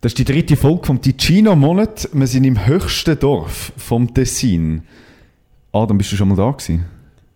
[0.00, 2.10] Das ist die dritte Folge vom Ticino-Monat.
[2.12, 4.82] Wir sind im höchsten Dorf vom Tessin.
[5.72, 6.84] Adam, bist du schon mal da gewesen?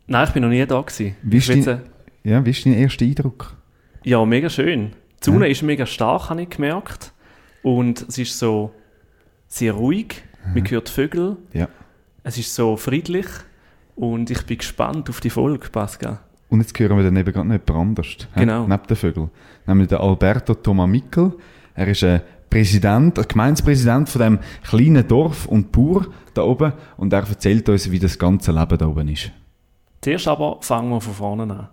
[0.07, 1.17] Nein, ich bin noch nie da gewesen.
[1.23, 1.81] Wie ist, dein, will
[2.25, 3.57] ja, wie ist dein erster Eindruck?
[4.05, 4.93] Ja, mega schön.
[5.21, 5.53] Die Sonne Ja.
[5.53, 7.13] ist mega stark, habe ich gemerkt.
[7.63, 8.73] Und es ist so
[9.49, 10.23] sehr ruhig.
[10.55, 11.37] Man hört Vögel.
[11.53, 11.69] Ja.
[12.25, 13.27] Es ist so friedlich.
[13.97, 16.21] Und ich bin gespannt auf die Folge, Pascal.
[16.49, 18.17] Und jetzt hören wir daneben gerade noch jemand anders.
[18.35, 18.41] hä?
[18.41, 18.67] Genau.
[18.67, 19.31] Neben den Vögeln.
[19.67, 21.33] Nämlich der Alberto Tomamickel.
[21.75, 22.21] Er ist ein
[22.53, 26.75] Präsident, ein Gemeindepräsident von dem kleinen Dorf und Bauer da oben.
[26.99, 29.33] Und er erzählt uns, wie das ganze Leben da oben ist.
[30.03, 31.69] Zuerst aber fangen wir von vorne an.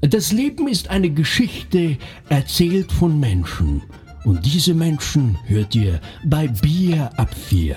[0.00, 1.98] Das Leben ist eine Geschichte,
[2.30, 3.82] erzählt von Menschen.
[4.24, 7.76] Und diese Menschen hört ihr bei Bier ab 4.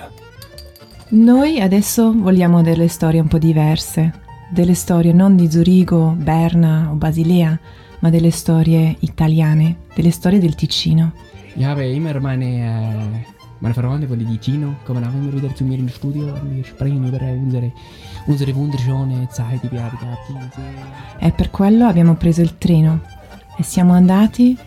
[1.09, 4.13] Noi adesso vogliamo delle storie un po' diverse,
[4.49, 7.59] delle storie non di Zurigo, Berna o Basilea,
[7.99, 11.11] ma delle storie italiane, delle storie del Ticino.
[11.59, 13.25] Ich habe immer meine, äh,
[13.59, 17.05] meine Freunde von Ticino kommen auch immer wieder zu mir ins Studio und wir sprechen
[17.05, 17.73] über äh, unsere,
[18.27, 20.49] unsere wunderschöne Zeit, die wir haben gehabt haben.
[21.19, 23.01] E per quello abbiamo preso il treno
[23.57, 24.57] e siamo andati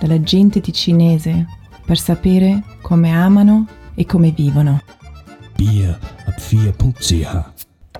[0.00, 1.46] dalla gente ticinese
[1.84, 4.80] per sapere come amano e come vivono.
[5.56, 7.44] Bier ab 4.ch.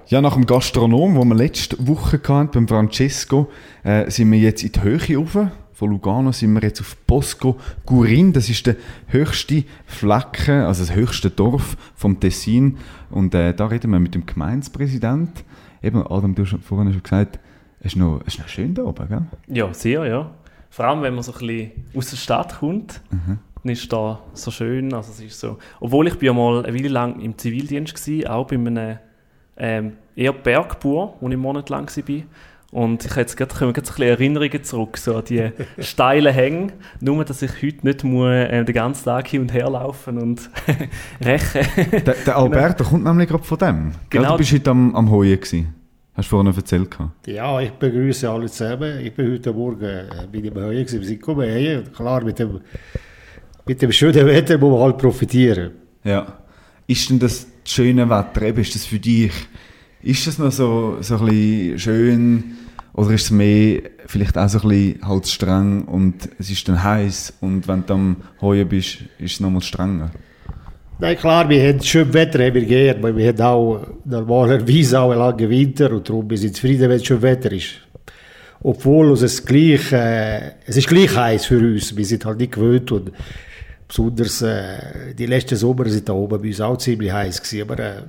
[0.06, 3.50] Ja, nach dem Gastronom, wo wir letzte Woche hatten, beim Francesco,
[3.82, 5.36] äh, sind wir jetzt in die Höhe rauf.
[5.82, 8.32] Von Lugano sind wir jetzt auf Bosco Gurin.
[8.32, 8.76] Das ist der
[9.08, 12.76] höchste Flecken, also das höchste Dorf vom Tessin.
[13.10, 15.42] Und äh, da reden wir mit dem Gemeindepräsident.
[15.82, 17.40] Eben, Adam, du hast vorhin schon gesagt,
[17.80, 19.22] es ist noch, es ist noch schön da oben, gell?
[19.48, 20.30] Ja, sehr, ja.
[20.70, 24.52] Vor allem, wenn man so ein bisschen aus der Stadt kommt, dann ist da so
[24.52, 24.94] schön.
[24.94, 28.36] Also es ist so, obwohl ich bin ja mal eine Weile lang im Zivildienst war,
[28.36, 28.98] auch bei einem
[29.56, 32.22] ähm, eher Bergbauer, wo ich monatelang war.
[32.72, 35.50] Und ich habe jetzt gerade, kommen gerade so ein bisschen Erinnerungen zurück, so an die
[35.78, 36.72] steilen Hänge.
[37.00, 40.48] Nur, dass ich heute nicht muss, äh, den ganzen Tag hin und her laufen und
[41.24, 41.66] rächen.
[41.92, 43.92] Der, der Alberto kommt nämlich gerade von dem.
[44.08, 44.22] Gell?
[44.22, 44.32] Genau.
[44.32, 45.74] Du bist heute am, am Heuen gewesen.
[46.14, 46.90] Hast du vorhin erzählt.
[46.90, 47.26] gehabt.
[47.26, 49.00] Ja, ich begrüße alle zusammen.
[49.00, 51.00] Ich bin heute Morgen äh, bin ich bei Höhe gewesen.
[51.00, 51.78] Wir sind gekommen.
[51.78, 52.60] Und Klar, mit dem,
[53.66, 55.72] mit dem schönen Wetter muss man halt profitieren.
[56.04, 56.38] Ja.
[56.86, 59.32] Ist denn das schöne Wetter, eben, ist das für dich,
[60.02, 62.44] ist das noch so, so ein bisschen schön
[62.94, 66.82] oder ist es mehr vielleicht auch so ein bisschen halt streng und es ist dann
[66.82, 70.10] heiß und wenn du am Heuen bist, ist es nochmal strenger?
[70.98, 75.10] Nein, klar, wir haben schönes Wetter, haben wir gern, aber wir haben auch normalerweise auch
[75.10, 77.70] einen langen Winter und darum sind wir zufrieden, wenn es schönes Wetter ist.
[78.60, 82.92] Obwohl es gleich, äh, es ist gleich heiß für uns, wir sind halt nicht gewöhnt
[82.92, 83.10] und
[83.88, 87.78] besonders äh, die letzten Sommer sind da oben bei uns auch ziemlich heiß gewesen, aber
[87.80, 88.02] äh,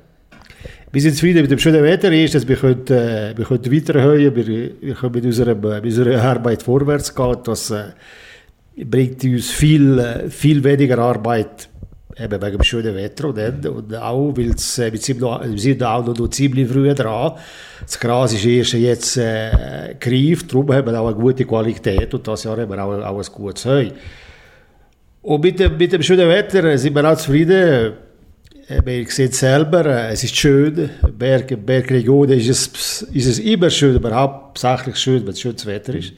[0.94, 4.36] wir sind zufrieden mit dem schönen Wetter, ist, dass wir können, äh, wir können weiterhören,
[4.36, 4.48] wir,
[4.80, 7.86] wir können mit, unserem, äh, mit unserer Arbeit vorwärts gehen, das äh,
[8.86, 11.68] bringt uns viel, äh, viel weniger Arbeit
[12.16, 16.06] eben wegen dem schönen Wetter und, und auch, weil äh, wir, sind wir sind auch
[16.06, 17.34] noch, noch ziemlich früh dran.
[17.81, 22.28] Das Gras ist erst jetzt äh, gereift, darum haben wir auch eine gute Qualität und
[22.28, 23.90] das Jahr haben wir auch, auch ein gutes Heu.
[25.24, 27.94] Und mit dem, mit dem schönen Wetter äh, sind wir auch zufrieden.
[28.68, 30.90] Äh, sehen es selber, äh, es ist schön.
[31.18, 35.96] Berg, Bergregion ist es, ist es immer schön, aber hauptsächlich schön, wenn es schönes Wetter
[35.96, 36.13] ist.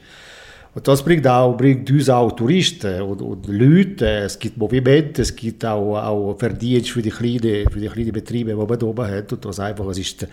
[0.74, 4.06] Und das bringt, auch, bringt uns auch Touristen und, und Leute.
[4.06, 8.50] Es gibt Moviment, es gibt auch, auch Verdienst für die kleinen, für die kleinen Betriebe,
[8.50, 9.32] die man oben hat.
[9.32, 10.28] Und das einfach, es ist,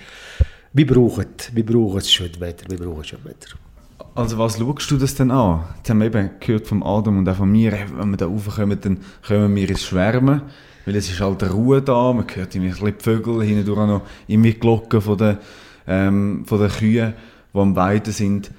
[0.74, 3.56] wir brauchen, wir brauchen das schöne Wetter, wir brauchen schönes Wetter.
[4.16, 5.64] Also was schaust du das denn an?
[5.78, 8.80] Jetzt haben wir eben gehört vom Adam und auch von mir, wenn wir da raufkommen,
[8.80, 10.42] dann kommen wir ins Schwärmen,
[10.86, 14.54] weil es ist halt Ruhe da, man hört ein die Vögel, hindurch auch noch irgendwie
[14.54, 15.38] die Glocken von den,
[15.88, 17.14] ähm, von den Kühen,
[17.54, 18.52] die am Weiden sind.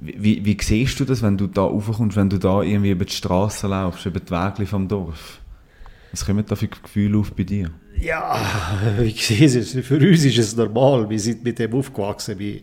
[0.00, 3.12] Wie, wie, siehst du das, wenn du da raufkommst, wenn du da irgendwie über die
[3.12, 5.40] Straße laufst, über die Wege vom Dorf?
[6.10, 7.70] Was kommen da für Gefühle auf bei dir?
[8.00, 8.40] Ja,
[8.98, 9.72] wie sehe es?
[9.72, 11.08] Für uns ist es normal.
[11.10, 12.38] Wir sind mit dem aufgewachsen.
[12.38, 12.60] Wir,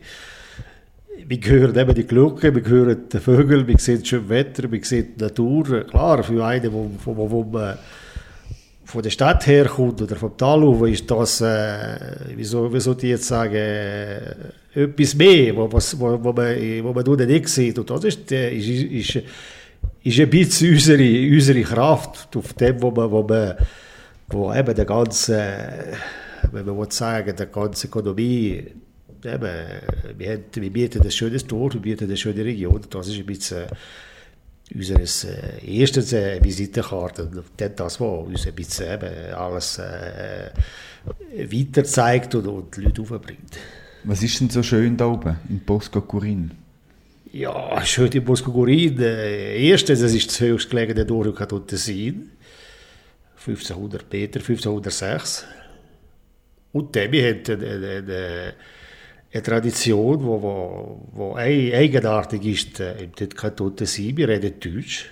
[1.27, 5.13] wir hören eben die Glocken, wir hören die Vögel, wir sehen schöne Wetter, wir sehen
[5.15, 5.83] die Natur.
[5.83, 7.77] Klar, für einen, wo, wo, wo, wo man
[8.87, 11.97] von der Stadt herkommt oder vom Tal auf, ist das, äh,
[12.37, 14.33] wie, soll, wie soll ich jetzt sagen, äh,
[14.73, 17.77] etwas mehr, wo, was, wo, wo, man, wo man nur nicht sieht.
[17.77, 19.23] Und das ist, äh, ist, ist,
[20.03, 23.55] ist ein bisschen unsere, unsere Kraft auf dem, wo man, wo man
[24.29, 25.97] wo eben der ganze,
[26.53, 28.71] wenn man will sagen, der ganze Ökonomie,
[29.25, 29.55] eben,
[30.17, 32.81] wir, haben, wir bieten ein schönes Tor, wir bieten eine schöne Region.
[32.89, 33.65] Das ist ein bisschen
[34.73, 37.29] unsere äh, erste äh, Visitenkarte.
[37.55, 40.51] Das, was uns ein bisschen eben alles äh,
[41.37, 43.57] weiter zeigt und, und die Leute aufbringt.
[44.03, 46.51] Was ist denn so schön da oben in Bosco Curin?
[47.31, 48.99] Ja, schön in Boskogurin.
[48.99, 52.31] Äh, erstens, es ist das höchst gelegene Dorf im Tessin.
[53.45, 55.45] 1500 Meter, 1506.
[56.71, 58.53] Und dann wir haben
[59.37, 64.15] eine, Tradition, die wo, wo, wo eigenartig ist äh, im Kanton Tessin.
[64.17, 65.09] Wir reden Deutsch.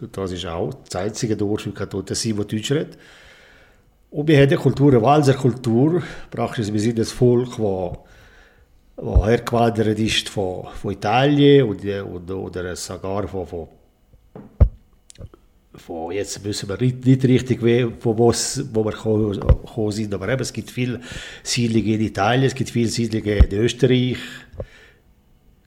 [0.00, 2.98] Und das ist auch das einzige Dorf im Kanton Tessin, das Deutsch redet.
[4.10, 6.02] Und wir haben eine Kultur, eine Walser Kultur.
[6.30, 7.98] Praktisch, wir sind das Volk, das
[9.00, 9.24] wo
[9.98, 13.68] ist von, von Italien und, und, oder sogar von, von,
[15.78, 17.60] von, jetzt wissen wir nicht, nicht richtig,
[18.00, 21.00] von was, wo wir gekommen sind, aber eben, es gibt viele
[21.42, 24.18] Siedlungen in Italien, es gibt viele Siedlungen in Österreich,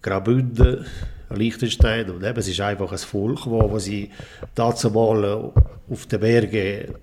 [0.02, 0.86] Graubünden,
[1.30, 4.10] Liechtenstein und eben, es ist einfach ein Volk, wo, wo sie
[4.56, 5.52] dazu mal
[5.90, 6.96] auf den Bergen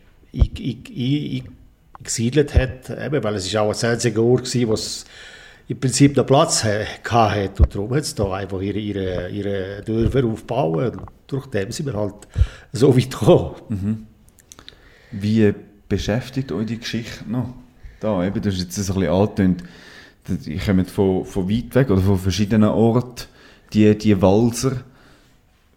[2.03, 5.05] gesiedelt hat, eben, weil es ist auch ein einziger Ort war, wo es
[5.69, 7.63] im Prinzip noch Platz hatte.
[7.63, 10.99] Und darum hat es da einfach ihre, ihre, ihre Dörfer aufbauen.
[10.99, 12.27] Und durch dem sind wir halt
[12.73, 13.55] so weit gekommen.
[13.69, 14.07] Mhm.
[15.13, 15.55] Wie
[15.89, 17.55] beschäftigt euch die Geschichte noch?
[18.01, 19.65] Da, eben, du hast jetzt ein bisschen angetönt,
[20.47, 23.27] ihr kommt von, von weit weg oder von verschiedenen Orten,
[23.73, 24.85] die, die Walser.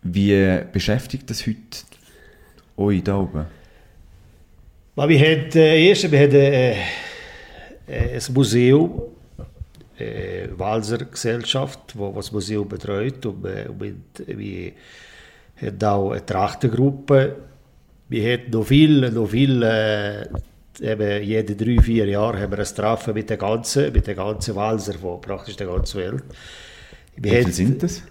[0.04, 1.58] Wie beschäftigt das heute
[2.78, 3.46] euch da oben?
[4.96, 6.72] Wir haben, äh, erst, wir haben äh,
[7.88, 9.02] äh, ein Museum
[10.02, 13.26] äh, Walser Gesellschaft, wo, das Museum betreut.
[13.26, 14.72] Und, äh, und wir
[15.62, 17.36] haben auch eine Trachtengruppe.
[18.10, 20.26] Wir haben noch viel, noch viel äh,
[20.82, 24.56] eben jede drei, vier Jahre haben wir ein Treffen mit der ganzen, mit der ganzen
[24.56, 26.24] Walser von praktisch der ganzen Welt.
[27.16, 28.02] Wir Wie viele sind das?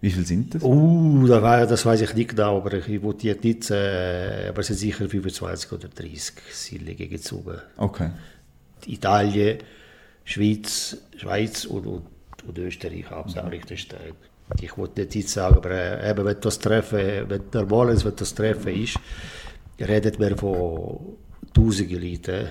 [0.00, 0.62] Wie viele sind das?
[0.62, 5.08] Uh, das, weiß ich nicht genau, aber ich wollte nicht, äh, aber es sind sicher
[5.08, 7.58] 25 oder 30 Siedlungen gezogen.
[7.76, 8.10] Okay.
[8.86, 9.58] Italien,
[10.24, 12.02] Schweiz, Schweiz und, und,
[12.46, 14.12] und Österreich, hauptsächlich Stein.
[14.60, 18.34] Ich wollte nicht sagen, aber äh, eben, wenn das Treffen, wenn normal ist, wenn das
[18.34, 18.98] Treffen ist,
[19.80, 21.16] redet man von
[21.54, 22.46] tausenden Leuten,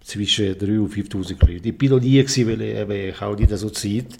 [0.00, 1.68] zwischen 3.000 und 5.000 Leuten.
[1.68, 4.18] Ich bin noch nie gewesen, weil ich, ich auch nicht so Zeit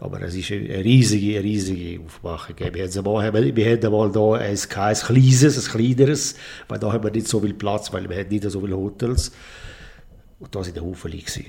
[0.00, 2.54] aber es ist eine riesige, riesige Aufmachung.
[2.58, 6.36] Wir haben einmal, haben da ein, ein kleines, ein kleineres,
[6.68, 9.32] weil da haben wir nicht so viel Platz, weil wir haben nicht so viele Hotels.
[10.40, 11.44] Und da waren der Haufen gewesen.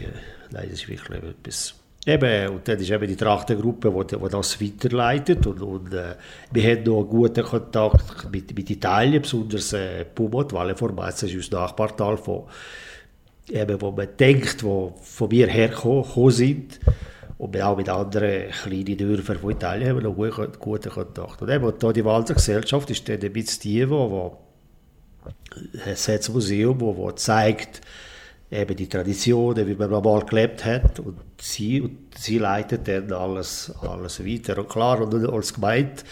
[0.52, 1.76] Nein, das ist wirklich etwas...
[2.06, 5.46] Eben, und dann ist eben die Trachtengruppe, die, die das weiterleitet.
[5.46, 6.16] Und, und äh,
[6.52, 11.36] wir haben noch einen guten Kontakt mit, mit Italien, besonders äh, Pumot, weil Formazio ist
[11.36, 12.46] unser Nachbartal, von,
[13.50, 16.80] eben, wo man denkt, wo von mir hergekommen sind.
[17.38, 21.42] Und auch mit anderen kleinen Dörfern von Italien haben wir noch guten, guten Kontakt.
[21.42, 24.38] Und eben, da die Walser Gesellschaft ist dann ein bisschen die, wo, wo
[25.86, 27.82] ein Museum, wo, wo zeigt,
[28.52, 33.72] eben die Traditionen, wie man mal gelebt hat und sie, und sie leitet dann alles,
[33.82, 34.58] alles weiter.
[34.58, 36.04] Und klar, und als Gemeinde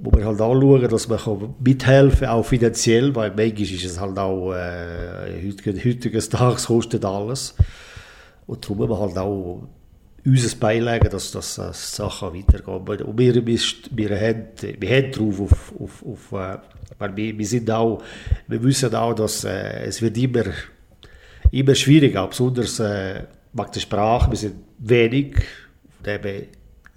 [0.00, 4.18] muss man halt anschauen, dass man mithelfen kann, auch finanziell, weil manchmal ist es halt
[4.18, 5.52] auch, äh,
[5.84, 7.54] heutiges Tages kostet alles.
[8.46, 9.68] Und darum muss man halt auch
[10.24, 13.04] unser beilegen, dass, dass, Sachen weitergehen.
[13.04, 14.44] Und wir, wir, wir, haben,
[14.78, 16.58] wir haben drauf, auf, auf, auf, äh,
[16.98, 18.02] weil wir, wir sind auch,
[18.46, 20.44] wir wissen auch, dass äh, es wird immer
[21.52, 23.22] immer schwierig, besonders äh,
[23.52, 24.30] wegen der Sprache.
[24.30, 25.36] Wir sind wenig,
[26.04, 26.46] eben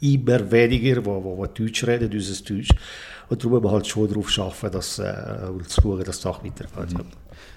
[0.01, 2.69] immer weniger, wo, wo, wo Deutsch reden, unser Deutsch.
[3.27, 6.43] Und darum müssen wir halt schon darauf arbeiten, dass, äh, und zu schauen, dass das
[6.43, 6.93] weitergeht.
[6.97, 7.05] Ja.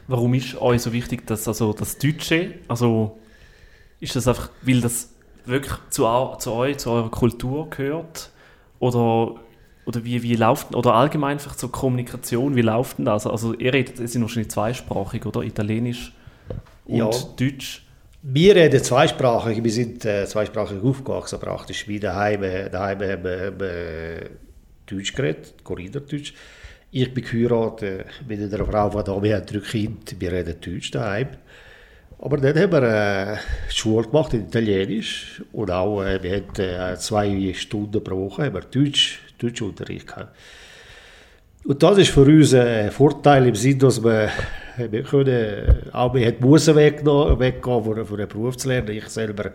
[0.08, 3.18] Warum ist euch so wichtig, dass also das Deutsche, also
[4.00, 5.10] ist das einfach, weil das
[5.44, 6.04] wirklich zu,
[6.38, 8.30] zu euch, zu eurer Kultur gehört?
[8.80, 9.36] Oder,
[9.86, 13.26] oder wie, wie läuft, oder allgemein einfach zur Kommunikation, wie läuft denn das?
[13.26, 15.42] Also ihr redet, ihr sind wahrscheinlich zweisprachig, oder?
[15.42, 16.12] Italienisch
[16.88, 17.10] und ja.
[17.36, 17.84] Deutsch?
[18.22, 21.86] Wir reden zweisprachig, wir sind äh, zweisprachig aufgewachsen praktisch.
[21.86, 24.30] Wie daheim, daheim haben wir, haben wir
[24.86, 26.32] Deutsch geredet, Korridordeutsch.
[26.90, 30.90] Ich bin geheiratet mit einer Frau von da, wir haben drei Kinder, wir reden Deutsch
[30.90, 31.28] daheim.
[32.20, 33.36] Aber dann haben wir äh,
[33.68, 38.54] Schule gemacht in Italienisch und auch äh, wir hatten äh, zwei Stunden pro Woche haben
[38.54, 40.34] wir Deutsch, Deutschunterricht gehabt.
[41.64, 44.30] Und das ist für uns ein Vorteil im Sinne, dass wir
[44.78, 48.90] wir können, auch wir haben Musen weggehen, für, Beruf zu lernen.
[48.90, 49.52] Ich selber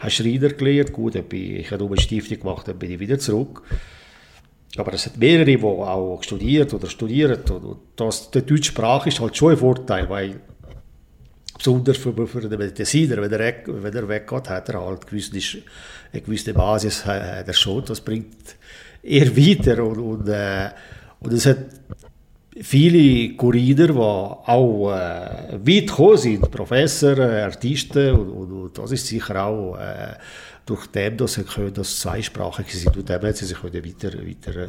[0.00, 0.92] habe Schreiner gelernt.
[0.92, 3.62] Gut, ich habe nur eine Stiftung gemacht, dann bin ich wieder zurück.
[4.76, 7.40] Aber es hat mehrere, die auch studiert oder studieren.
[7.50, 10.40] Und das, die deutsche Sprache ist halt schon ein Vorteil, weil
[11.56, 15.58] besonders für, für den Designer, wenn er, wenn er weggeht, hat er halt gewisse,
[16.12, 17.84] eine gewisse Basis hat er schon.
[17.84, 18.56] Das bringt
[19.02, 19.84] eher weiter.
[19.84, 20.70] Und, und, äh,
[21.20, 21.58] und es hat
[22.62, 28.92] viele Kuriner, die auch äh, weit gekommen sind, Professor, äh, Artisten, und, und, und, das
[28.92, 30.14] ist sicher auch äh,
[30.64, 34.68] durch dem, dass sie können, dass zweisprachig sind und dem sie sich weiter, weiter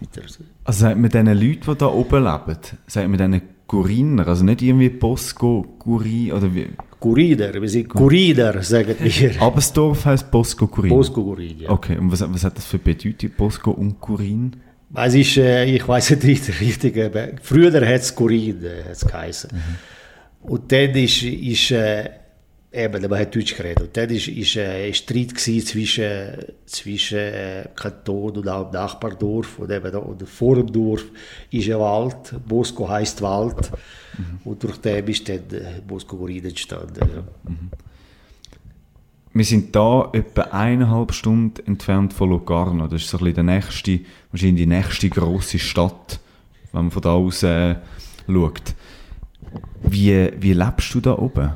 [0.00, 0.28] weiter.
[0.64, 4.62] Also sagt man diesen Leuten, die da oben leben, sagt man diesen Guriner, also nicht
[4.62, 6.68] irgendwie Bosco, Guri oder wie?
[7.00, 9.42] Gurider, wir sind Gurider, sagen wir.
[9.42, 10.90] Aber das Dorf heisst Bosco Gurin?
[10.90, 11.70] Bosco Gurin, ja.
[11.70, 14.56] Okay, und was, was hat das für Bedeutung, Bosco und Gurin?
[14.94, 19.06] Es ist, äh, ich weiß nicht richtig, richtig aber früher hat es Gurin äh, hat's
[19.06, 19.50] geheißen.
[20.42, 22.10] Und dann ist, ist äh,
[22.72, 27.68] eben, man hat Deutsch geredet, und dann ist, ist äh, ein Streit zwischen, zwischen äh,
[27.74, 31.04] Kanton und auch dem Nachbardorf und eben und vor dem Dorf
[31.50, 33.70] ist ein Wald, Bosco heisst Wald
[34.44, 37.00] und durch den ist dann äh, Bosco Gurin entstanden.
[37.00, 37.24] Ja.
[39.34, 42.86] Wir sind da etwa eineinhalb Stunden entfernt von Locarno.
[42.86, 46.20] Das ist so ein bisschen der nächste, wahrscheinlich die nächste grosse Stadt,
[46.72, 47.76] wenn man von da aus äh,
[48.26, 48.74] schaut.
[49.82, 51.52] Wie, wie lebst du da oben?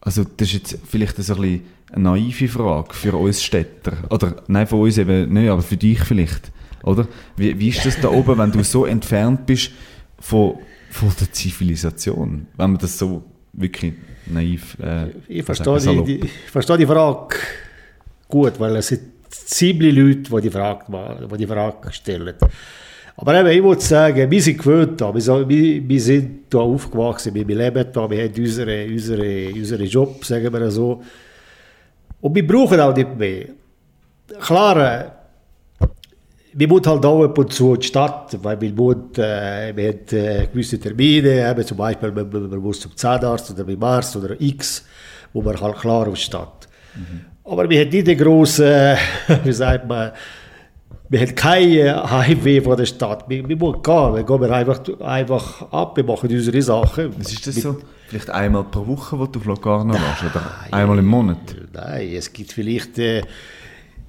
[0.00, 3.92] Also das ist jetzt vielleicht ein eine naive Frage für uns Städter.
[4.10, 6.52] Oder, nein, von uns eben nicht, aber für dich vielleicht.
[6.82, 7.08] Oder?
[7.36, 9.72] Wie, wie ist das da oben, wenn du so entfernt bist
[10.18, 10.58] von,
[10.90, 12.46] von der Zivilisation?
[12.56, 13.94] Wenn man das so wirklich
[14.30, 17.36] naiv äh, Ich verstehe die, die, ich verstehe die Frage
[18.28, 20.84] gut, weil es sind ziemlich Leute, die die Frage,
[21.32, 22.34] die die Frage stellen.
[23.16, 25.12] Aber eben, ich muss sagen, wir sind gewöhnt da.
[25.12, 29.84] Wir, wir, wir sind hier aufgewachsen, wir, wir leben da, wir haben unsere, unsere, unsere
[29.84, 31.02] Job, sagen wir so.
[32.20, 33.46] Und wir brauchen auch nicht mehr.
[34.40, 35.17] Klar,
[36.52, 39.88] wir müssen halt auch ab und zu in die Stadt, weil wir, müssen, äh, wir
[39.88, 44.16] haben äh, gewisse Termine, eben zum Beispiel, man, man, muss zum Zahnarzt oder beim Arzt
[44.16, 44.84] oder X,
[45.32, 46.68] wo man halt klar auf die Stadt.
[47.44, 48.96] Aber wir haben nicht den grossen, äh,
[49.44, 50.12] wie sagt man,
[51.10, 53.24] wir haben keinen Heimweh von der Stadt.
[53.28, 57.18] Wir, wir müssen gehen, wir gehen einfach, einfach ab, wir machen unsere Sachen.
[57.18, 57.78] Was ist das so?
[58.08, 60.24] Vielleicht einmal pro Woche, wo du auf Locarno warst?
[60.24, 61.38] Oder einmal im Monat?
[61.72, 63.22] Nein, es gibt vielleicht, äh,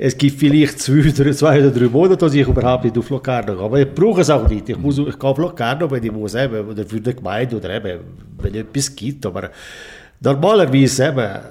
[0.02, 3.64] es gibt vielleicht zwei, zwei oder drei Monate, dass ich überhaupt nicht auf Locarno gehe.
[3.64, 4.70] Aber ich brauche es auch nicht.
[4.70, 7.70] Ich, muss, ich gehe auf Locarno, wenn ich muss, eben, oder für die Gemeinde oder
[7.76, 8.00] eben,
[8.38, 9.26] wenn es etwas gibt.
[9.26, 9.52] Aber
[10.22, 11.42] normalerweise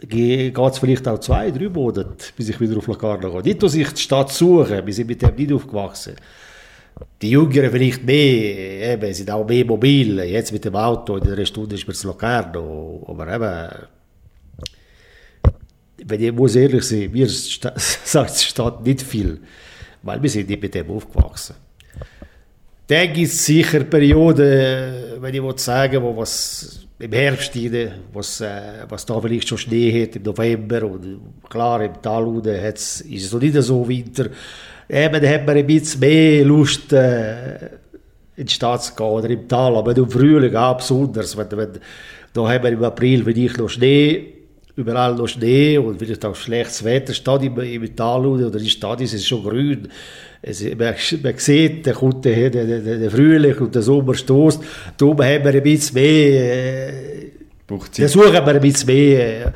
[0.00, 3.42] geht es vielleicht auch zwei, drei Monate, bis ich wieder auf Locarno gehe.
[3.42, 6.14] Nicht, dass ich die Stadt suche, wir sind mit dem nicht aufgewachsen.
[7.20, 10.20] Die Jüngeren vielleicht mehr, eben, sind auch mehr mobil.
[10.20, 13.04] Jetzt mit dem Auto, in einer Stunde ist man zu Locarno.
[13.08, 13.86] Aber eben,
[16.06, 19.40] wenn ich muss ehrlich sein, sta- sagt die Stadt nicht viel,
[20.02, 21.54] weil wir sind nicht mit dem aufgewachsen.
[22.86, 28.84] Dann gibt es sicher Perioden, wenn ich sagen wo was im Herbst rein, was, äh,
[28.88, 33.32] was da vielleicht schon Schnee hat im November und klar im Tal hat's, ist es
[33.32, 34.26] noch nicht so Winter.
[34.88, 37.56] Eben, dann hat man ein bisschen mehr Lust äh,
[38.36, 41.36] in die Stadt zu gehen oder im Tal, aber im Frühling auch besonders.
[41.36, 41.70] Wenn, wenn,
[42.32, 44.33] da haben wir im April wirklich noch Schnee,
[44.76, 47.12] überall noch Schnee und vielleicht auch schlechtes Wetter.
[47.12, 49.88] Statt im, im Tal oder in der Stadt ist es schon grün.
[50.42, 54.62] Es, man, man sieht, da kommt der, der, der, der Frühling und der Sommer stoßt.
[54.96, 57.30] Darum haben wir ein bisschen mehr, äh,
[57.90, 58.10] Zeit?
[58.10, 59.52] suchen wir ein bisschen mehr, äh,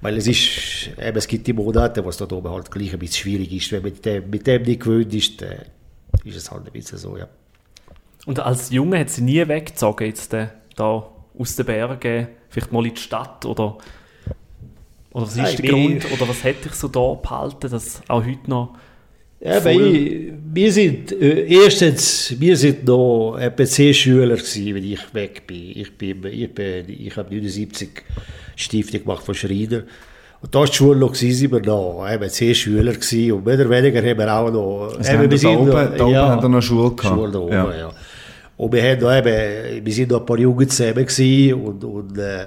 [0.00, 2.98] weil es ist, eben, es gibt die Monate, wo es da oben halt gleich ein
[2.98, 3.72] bisschen schwierig ist.
[3.72, 5.58] Wenn man mit dem, mit dem nicht gewöhnt ist, dann
[6.24, 7.28] ist es halt ein bisschen so, ja.
[8.26, 11.08] Und als Junge hat sie nie weggezogen, jetzt äh, da
[11.38, 13.78] aus den Bergen, vielleicht mal in die Stadt oder,
[15.16, 18.24] oder was ist Nein, der Grund, oder was hätte ich so da behalten, dass auch
[18.24, 18.74] heute noch
[19.40, 25.72] Ja, ich, wir sind, äh, erstens, wir sind noch EPC-Schüler gewesen, wenn ich weg bin.
[25.74, 27.88] Ich bin, ich bin, ich habe 79
[28.56, 29.82] Stiftung gemacht von Schreiner.
[30.42, 33.32] Und da war die Schule noch, gewesen, sind wir noch EPC-Schüler gewesen.
[33.32, 36.16] Und mehr oder weniger haben wir auch noch, Also haben wir da oben- da oben
[36.16, 37.14] haben wir noch Schule gehabt.
[37.16, 37.76] Schule da oben, Ja.
[37.76, 37.92] ja.
[38.58, 42.18] Und wir haben noch eben, wir sind noch ein paar Jungen zusammen gewesen und, und,
[42.18, 42.46] äh,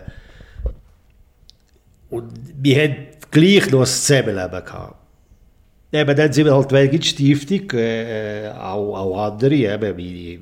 [2.09, 2.95] und wir haben
[3.31, 4.95] gleich noch ein Zusammenleben gehabt.
[5.91, 10.39] Eben, dann sind wir halt weg in die Stiftung, äh, auch, auch andere, eben wie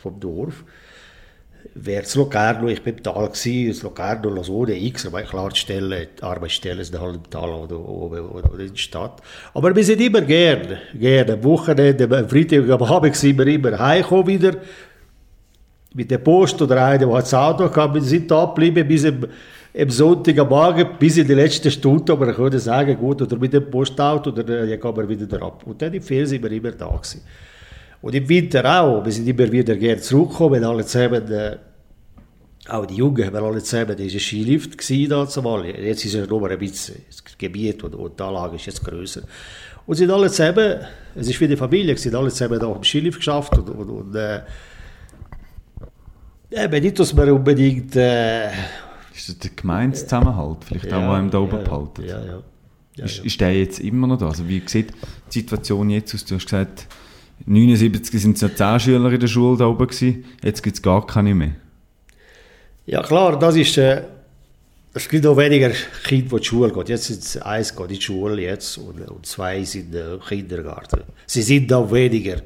[0.00, 0.64] vom Dorf.
[1.74, 5.60] Wer das Locarno, ich bin im Tal gewesen, das Locarno, Lasone, X, aber klar, die
[5.60, 9.22] Stellen, die Arbeitsstellen sind halt im Tal oder, oder, oder in der Stadt.
[9.54, 11.34] Aber wir sind immer gern, gerne.
[11.34, 14.56] Am Wochenende, am Freitag, am Abend sind wir immer heimgekommen wieder.
[15.94, 19.26] Mit der Post oder einer, der das Auto gehabt, wir sind da geblieben bis am,
[19.74, 23.36] am Sonntag am Morgen, bis in die letzte Stunde, aber ich würde sagen, gut, oder
[23.38, 25.62] mit dem Postauto, oder äh, dann gehen wir wieder ab.
[25.66, 27.22] Und dann im Ferien sind wir immer da gewesen.
[28.02, 31.56] Und im Winter auch, wir sind immer wieder gerne zurückgekommen, wenn alle zusammen, äh,
[32.68, 35.64] auch die Jungen haben alle zusammen diesen Skilift gewesen, dazu mal.
[35.64, 39.22] Jetzt ist es nur ein bisschen das Gebiet und, und die Anlage ist jetzt grösser.
[39.86, 40.80] Und sind alle zusammen,
[41.14, 44.14] es ist wie eine Familie, sind alle zusammen da am Skilift geschafft und, und, und
[44.14, 44.42] äh,
[46.50, 47.96] eben nicht, dass wir unbedingt...
[47.96, 48.50] Äh,
[49.14, 52.02] Ist das der Gemeindezusammenhalt vielleicht auch, der einem da oben ja, behalten?
[52.04, 52.42] ja, ja.
[52.94, 53.24] Ja, ist, ja.
[53.24, 54.28] ist der jetzt immer noch da?
[54.28, 54.92] Also wie sieht
[55.32, 56.24] die Situation jetzt aus?
[56.24, 56.86] Du hast gesagt,
[57.46, 60.82] 79 sind es noch 10 Schüler in der Schule da oben gewesen, jetzt gibt es
[60.82, 61.52] gar keine mehr.
[62.86, 64.02] Ja klar, das ist, äh,
[64.92, 65.70] es gibt auch weniger
[66.04, 66.84] Kinder, die in die Schule gehen.
[66.86, 71.02] Jetzt sind eins geht in die Schule jetzt und, und zwei sind im Kindergarten.
[71.26, 72.42] Sie sind auch weniger.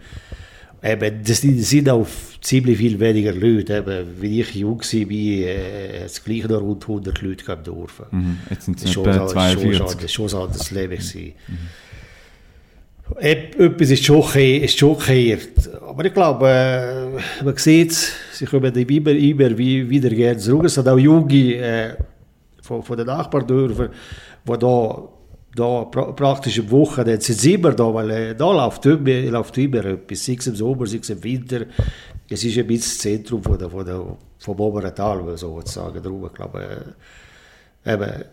[0.92, 2.06] Eben, das sind, auch
[2.40, 3.78] ziemlich viel weniger Leute.
[3.78, 8.02] Eben, wie ich jung war, äh, hat es gleich noch rund 100 Leute im Dorf.
[8.10, 8.38] Mhm.
[8.50, 10.10] Jetzt sind es schon, schon, 42.
[10.12, 10.98] schon, schon ein anderes Leben.
[13.20, 15.70] Ep- Etwas ist schon, ist schon gekehrt.
[15.86, 20.64] Aber ich glaube, äh, man sieht es, sie kommen immer, immer wie- wieder gerne zurück.
[20.64, 21.94] Es sind auch Junge äh,
[22.62, 23.90] von, von den Nachbardörfern,
[24.48, 25.08] die da,
[25.56, 29.58] da pra praktisch im Wochenende sind sie immer da, weil äh, da läuft immer, läuft
[29.58, 31.66] immer etwas, sei es im Sommer, sei es im Winter.
[32.28, 36.02] Es ist ein bisschen das Zentrum von der, von der, vom oberen Tal, sozusagen.
[36.02, 36.92] Darum, ich glaube, äh,
[37.86, 38.24] Eben,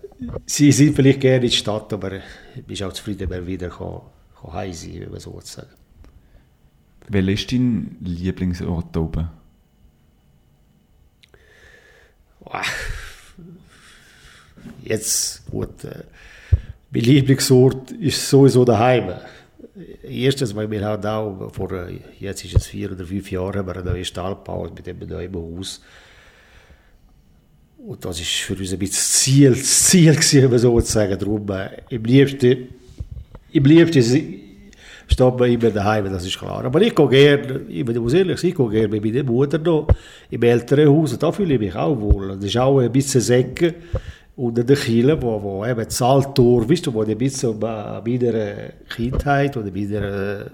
[0.47, 2.13] sie sind vielleicht gerne in die Stadt, aber
[2.55, 4.01] ich bin auch zufrieden, wenn er wieder kann,
[4.41, 5.69] kann heim sein kann, wenn man so sagen.
[7.07, 9.29] Welcher ist dein Lieblingsort da oben?
[12.45, 12.63] Ah,
[14.83, 16.03] Jetzt, gut, äh,
[16.93, 19.13] mein Lieblingsort ist sowieso daheim.
[20.03, 23.67] Erstens, weil wir haben auch vor, äh, jetzt ist es vier oder fünf Jahren, haben
[23.67, 25.81] wir einen neuen Stall gebaut mit dem neuen Haus.
[27.79, 31.17] Und das ist für uns ein bisschen das Ziel, das Ziel gewesen, so sagen.
[31.17, 32.67] Darum, äh, im liebsten,
[33.51, 34.03] im liebsten
[35.07, 36.63] steht man immer daheim, das ist klar.
[36.63, 39.87] Aber ich gehe gerne, ich muss ehrlich sein, ich gehe gerne mit meiner Mutter noch
[40.29, 42.35] im Elternhaus und da fühle ich mich auch wohl.
[42.35, 43.73] Das ist auch ein bisschen Säcke
[44.35, 48.55] unter den Kielen, wo, wo eben das Alttor, weißt du, wo ein bisschen an meiner
[48.89, 50.51] Kindheit oder meiner,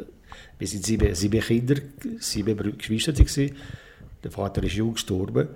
[0.58, 1.76] wir sind sieben, sieben Kinder,
[2.20, 3.56] sieben Geschwister gewesen.
[4.24, 5.48] Der Vater ist jung gestorben.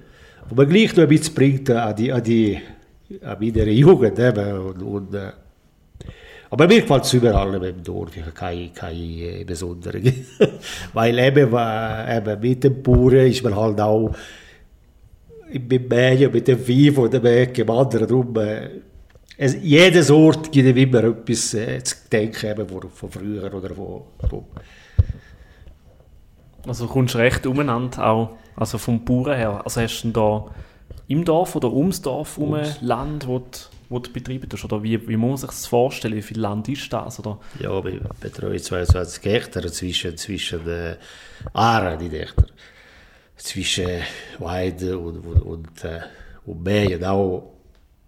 [0.53, 2.59] Man gleich noch ein bisschen bringt an die, an die,
[3.21, 4.57] an meine Jugend eben.
[4.59, 5.31] Und, und, äh,
[6.49, 8.15] aber mir gefällt es überall im Dorf.
[8.15, 10.03] Ich habe keine, keine äh, besonderen.
[10.93, 14.15] Weil eben, äh, eben mit dem Bauern ist man halt auch
[15.53, 18.33] mit Mähen, mit dem Vieh von dem Weg, im anderen drum.
[19.35, 23.73] Es, jedes Ort gibt ihm immer etwas äh, zu denken eben von, von früher oder
[23.73, 24.45] von, von
[26.67, 29.61] Also kommst du recht umeinander auch, also vom Bauern her.
[29.63, 30.45] Also hast du da
[31.07, 33.45] im Dorf oder ums Dorf um Land, wo du,
[33.89, 34.65] wo du betreiben tust?
[34.65, 36.15] Oder wie, wie muss man sich das vorstellen?
[36.15, 37.19] Wie viel Land ist das?
[37.19, 37.39] Oder?
[37.59, 40.95] Ja, wir betreuen 22 Hektar zwischen, zwischen äh,
[41.53, 42.45] Aaren, die Hektar.
[43.43, 43.87] Zwischen
[44.39, 45.99] Weiden und, und, und, äh,
[46.45, 47.03] und Mähen.
[47.03, 47.51] Auch,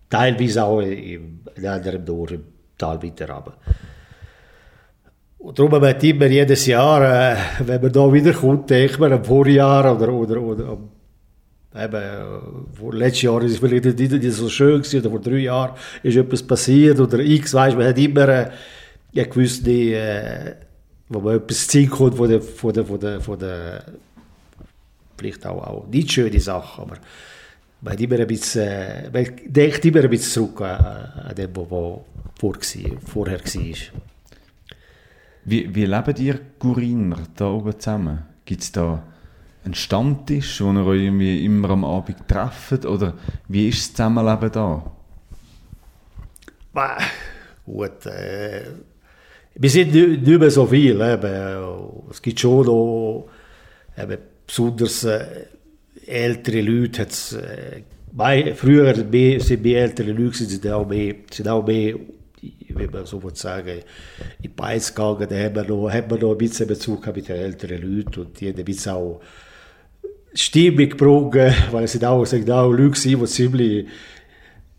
[0.10, 2.44] teilweise auch im, in anderen Dorf, im
[2.78, 3.58] Tal weiter runter.
[5.40, 9.96] Und darum hat immer jedes Jahr, äh, wenn man da wiederkommt, denkt man am Vorjahr
[9.96, 10.90] oder, oder, oder am
[11.78, 15.20] Eben, äh, vor letztes Jahr ist es vielleicht nicht, nicht so schön gewesen, oder vor
[15.20, 18.50] drei Jahren ist etwas passiert, oder X, weißt, man hat immer äh,
[19.12, 20.56] ja, gewisse, äh,
[21.10, 23.84] wo man etwas ziehen kommt von der, von der, von der, von der
[25.18, 26.98] vielleicht auch, auch nicht schöne Sachen, aber
[27.82, 32.00] man immer ein bisschen, äh, man denkt immer ein bisschen zurück an, dem, was
[32.40, 32.56] vor,
[33.06, 33.76] vorher war.
[35.46, 38.24] Wie, wie leben ihr Guriner da oben zusammen?
[38.46, 39.04] Gibt es da
[39.64, 42.86] einen Stammtisch, wo ihr euch irgendwie immer am Abend trefft?
[42.86, 43.14] Oder
[43.48, 44.92] wie ist das Zusammenleben da?
[46.74, 46.98] Bah,
[47.64, 48.64] gut, äh,
[49.54, 51.00] wir sind nicht, nicht mehr so viel.
[51.00, 52.08] Eben.
[52.10, 53.30] Es gibt schon noch
[53.98, 54.18] eben,
[54.48, 55.26] besonders äh,
[56.06, 57.02] ältere Leute.
[57.02, 57.82] hat's, Äh,
[58.56, 61.96] früher mehr, sind mehr ältere Leute sind auch mehr, sind auch mehr
[62.78, 63.84] wie man so will sagen, in
[64.44, 65.28] die Beiz gegangen.
[65.30, 68.40] Da haben wir, noch, haben wir noch ein bisschen Bezug mit den älteren Leuten und
[68.40, 69.22] die haben ein bisschen auch
[70.34, 73.88] Stimmung gebrungen, weil es sind auch, sind auch Leute gewesen, die ziemlich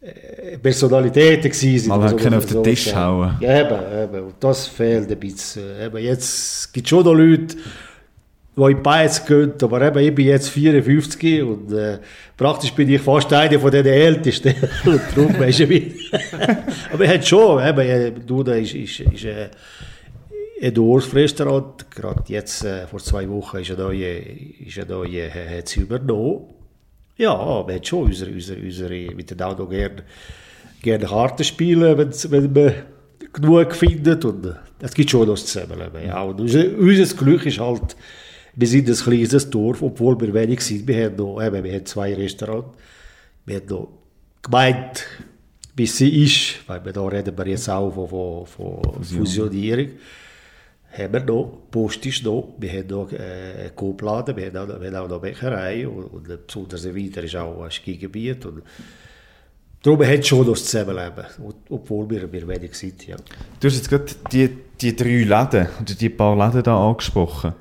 [0.02, 2.98] äh, Personalitäten gewesen Mal halt können auf den so Tisch sagen.
[2.98, 3.36] hauen.
[3.40, 4.26] Ja, eben, eben.
[4.26, 5.64] Und das fehlt ein bisschen.
[5.80, 7.56] Eben, jetzt gibt es schon noch Leute,
[8.56, 11.98] die in Beiz gehen, aber eben, ich bin jetzt 54 und äh,
[12.36, 14.54] praktisch bin ich fast einer von den Ältesten.
[14.86, 15.94] und darum ist ein bisschen-
[16.90, 19.48] Aber er hat schon, eben, äh, Duda ist, ist, ist äh,
[20.62, 24.20] ein Dorfrestaurant, gerade jetzt, äh, vor zwei Wochen, ist ein neuer,
[24.66, 26.46] ist ein neuer, äh, hat sie übernommen.
[27.18, 27.34] Ja,
[27.66, 30.02] man hat schon unsere, unsere, unsere mit den Auto gerne,
[30.82, 32.72] gerne Karten spielen, wenn man
[33.34, 34.24] genug findet.
[34.24, 36.06] Und äh, es gibt schon das Zusammenleben.
[36.06, 36.22] Ja.
[36.22, 37.96] Und unser, unser Glück ist halt,
[38.56, 40.88] wir sind ein kleines Dorf, obwohl wir wenig sind.
[40.88, 42.76] Wir haben, noch, eben, wir haben zwei Restaurants.
[43.44, 43.88] Wir haben noch
[44.42, 45.04] gemeint,
[45.76, 49.90] wie sie ist, weil wir da reden wir jetzt auch von, von, von Fusionierung.
[50.90, 54.86] Haben wir noch, Post ist noch, wir haben noch äh, Koopladen, wir haben auch, wir
[54.88, 58.46] haben auch noch Bäckerei und, und besonders im Winter ist auch ein Skigebiet.
[58.46, 58.62] Und
[59.82, 61.26] darum hat schon das Zusammenleben,
[61.68, 63.06] obwohl wir, wir wenig sind.
[63.06, 63.16] Ja.
[63.60, 64.48] Du hast jetzt gerade die,
[64.80, 67.52] die drei Läden, oder die paar Läden da angesprochen.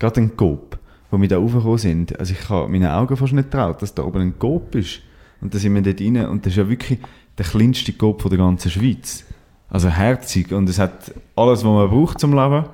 [0.00, 0.78] Gerade ein Coop,
[1.10, 2.18] wo wir da raufgekommen sind.
[2.18, 5.02] Also ich habe meinen Augen fast nicht getraut, dass da oben ein Coop ist.
[5.40, 6.98] Und da sind wir dort rein und das ist ja wirklich
[7.38, 9.24] der kleinste Coop von der ganzen Schweiz.
[9.68, 12.64] Also herzig und es hat alles, was man braucht zum Leben.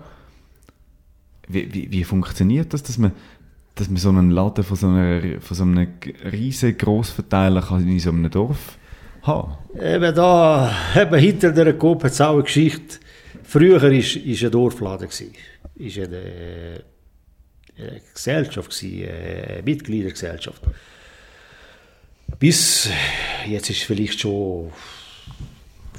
[1.49, 3.13] Wie, wie, wie funktioniert das, dass man,
[3.75, 5.89] dass man so einen Laden von so, einer, so einem
[6.33, 8.79] riesen Grossverteiler kann in so einem Dorf
[9.23, 9.53] haben?
[9.75, 12.99] Eben da, eben hinter der Coop hat es auch eine Geschichte.
[13.43, 15.09] Früher war ist, ist ein Dorfladen.
[15.09, 15.23] Es
[15.99, 16.85] eine, eine
[18.15, 20.63] Gesellschaft, gewesen, eine Mitgliedergesellschaft.
[22.39, 22.89] Bis,
[23.47, 24.73] jetzt ist es vielleicht schon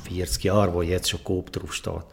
[0.09, 2.03] 40 Jahre, wo jetzt schon Coop draufsteht.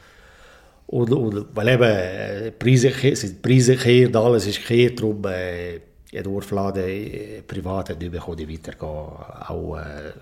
[0.87, 5.81] Und, und, weil eben äh, Preise, sind Preise gekehrt, alles ist gekehrt, darum äh,
[6.15, 10.13] ein Dorfladen äh, privat nicht mehr weitergehen, auch äh,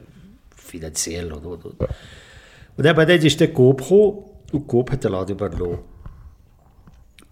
[0.56, 1.32] finanziell.
[1.32, 1.80] Und, und, und.
[2.76, 5.91] und eben dann ist der Coop gekommen und Coop hat den Laden übernommen.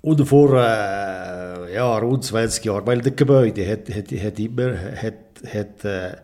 [0.02, 5.14] Und vor äh, ja, rund 20 Jahren, weil das Gebäude hat, hat, hat immer hat,
[5.46, 6.16] hat, äh,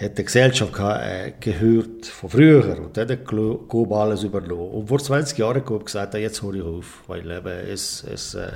[0.00, 4.70] hat die Gesellschaft äh, gehört von früher und dann hat Coop alles übernommen.
[4.70, 8.34] Und vor 20 Jahren hat Coop gesagt, jetzt höre ich auf, weil eben es, es
[8.34, 8.52] äh,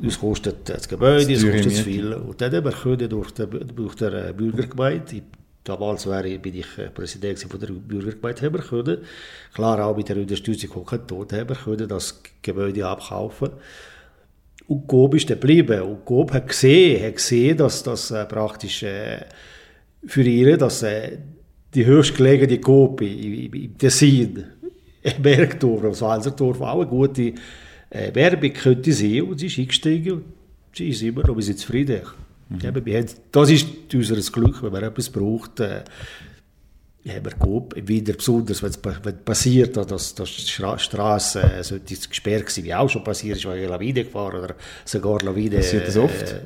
[0.00, 2.12] uns kostet das Gebäude, es kostet zu viel.
[2.12, 5.22] Und dann haben wir durch, den, durch der Bürgergemeinde,
[5.68, 8.98] damals wäre, bin ich äh, Präsident von der Bürgergemeinde, haben wir können,
[9.54, 13.50] klar auch mit der Unterstützung von Kanton, haben wir können das Gebäude abkaufen
[14.68, 15.80] und Coop ist geblieben.
[15.82, 19.24] Und Coop hat gesehen, hat gesehen dass das äh, praktisch äh,
[20.06, 21.18] für ihre, dass äh,
[21.74, 24.44] die höchstgelegene Coop im Tessin,
[25.02, 27.32] im Bergdorf, am Walserdorf, auch eine gute
[27.90, 29.22] äh, Werbung könnte sein.
[29.22, 30.24] Und sie ist eingestiegen und
[30.74, 32.02] sie ist immer noch ein bisschen zufrieden.
[32.48, 32.64] Mhm.
[32.64, 35.60] Eben, wir haben, das ist unser Glück, wenn man etwas braucht.
[35.60, 35.82] Äh,
[37.06, 38.78] haben wir Coop, wieder besonders, wenn es
[39.24, 43.68] passiert, dass, dass die Straße äh, gesperrt sein, wie auch schon passiert ist, weil ich
[43.68, 45.56] Lawine gefahren oder sogar Lawine...
[45.56, 46.32] Passiert das oft?
[46.32, 46.40] Äh,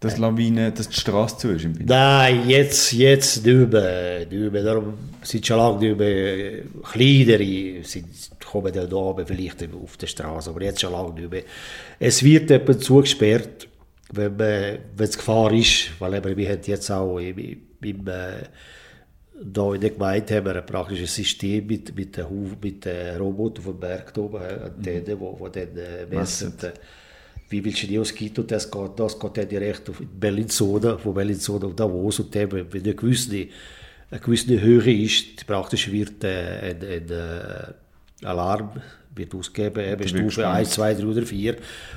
[0.00, 1.94] dass Lawine, dass die Straße zu ist im Winter?
[1.94, 4.26] Nein, jetzt, jetzt nicht mehr.
[4.26, 4.62] Nicht mehr.
[4.62, 8.06] Darum sind schon lange nicht mehr kleinere, sind,
[8.44, 11.42] kommen dann da vielleicht auf der Straße, aber jetzt schon lange nicht mehr.
[11.98, 13.68] Es wird eben zugesperrt,
[14.12, 17.38] wenn, man, wenn es Gefahr ist, weil eben, wir haben jetzt auch im,
[17.82, 18.44] im äh,
[19.42, 23.64] da in der Gemeinde haben wir ein praktisches System mit, mit den, mit den Robotern
[23.64, 25.20] vom Berg oben, Antennen, mhm.
[25.20, 26.54] wo dann äh, messen,
[27.48, 31.14] wie willst du die ausgibt und das geht, das geht dann direkt auf Bellinzona, von
[31.14, 33.46] Bellinzona auf Davos und dann, wenn eine gewisse,
[34.10, 37.10] eine gewisse Höhe ist, praktisch wird äh, ein, ein, ein
[38.22, 38.80] äh, Alarm
[39.16, 41.56] wird ausgegeben, eben Stufe 1, 2, 3 oder 4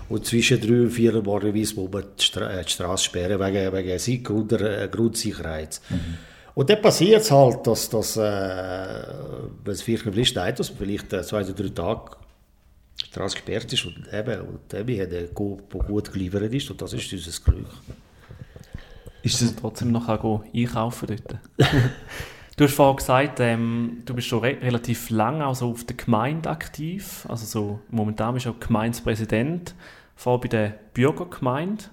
[0.10, 4.24] und zwischen 3 und 4 normalerweise muss man die, Stra die Straße sperren wegen, wegen
[4.24, 5.82] Grund, äh, Grundsicherheit.
[5.90, 6.18] Mhm.
[6.56, 11.14] Und dann passiert es halt, dass, dass äh, wenn es vielleicht nicht steht, dass vielleicht
[11.14, 12.18] äh, zwei oder drei Tage
[13.06, 16.94] Straße gesperrt ist und eben, und eben hat der gut, gut geliefert ist und das
[16.94, 17.70] ist unser Glück.
[19.22, 21.40] Ist es trotzdem noch einkaufen dort?
[22.60, 26.50] du hast vorhin gesagt, ähm, du bist schon re relativ lange also auf der Gemeinde
[26.50, 29.76] aktiv, also so momentan bist du auch Gemeindepräsident,
[30.16, 31.86] vor bei der Bürgergemeinde.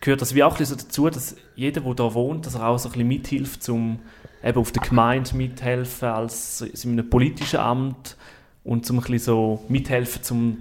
[0.00, 2.90] Gehört das wie auch so dazu, dass jeder, der da wohnt, dass er auch so
[2.90, 4.00] ein bisschen mithilft, um
[4.44, 8.18] eben auf der Gemeinde mithelfen, als in einem politischen Amt,
[8.64, 10.58] und zum ein bisschen so mithelfen, um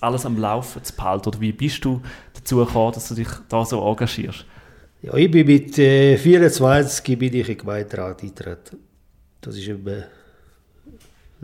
[0.00, 1.28] alles am Laufen zu behalten?
[1.28, 2.02] Oder wie bist du
[2.34, 4.44] dazu gekommen, dass du dich da so engagierst?
[5.02, 8.78] Ja, ich bin mit äh, 24 bin ich in Gemeinderat eingetreten.
[9.46, 10.02] Das war im äh,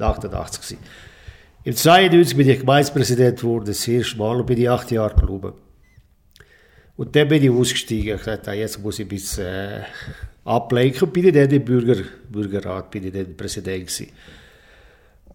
[0.03, 0.61] 88.
[0.61, 0.79] Gewesen.
[1.65, 5.53] Im 92 bin ich Gemeindepräsident geworden, das erste Mal, und bin ich acht Jahre geblieben.
[6.97, 8.17] Und dann bin ich ausgestiegen.
[8.17, 9.83] Ich dachte, jetzt muss ich ein bisschen äh,
[10.45, 11.03] ablenken.
[11.05, 14.09] Und bin ich dann im Bürger, Bürgerrat, bin ich dann Präsident gewesen.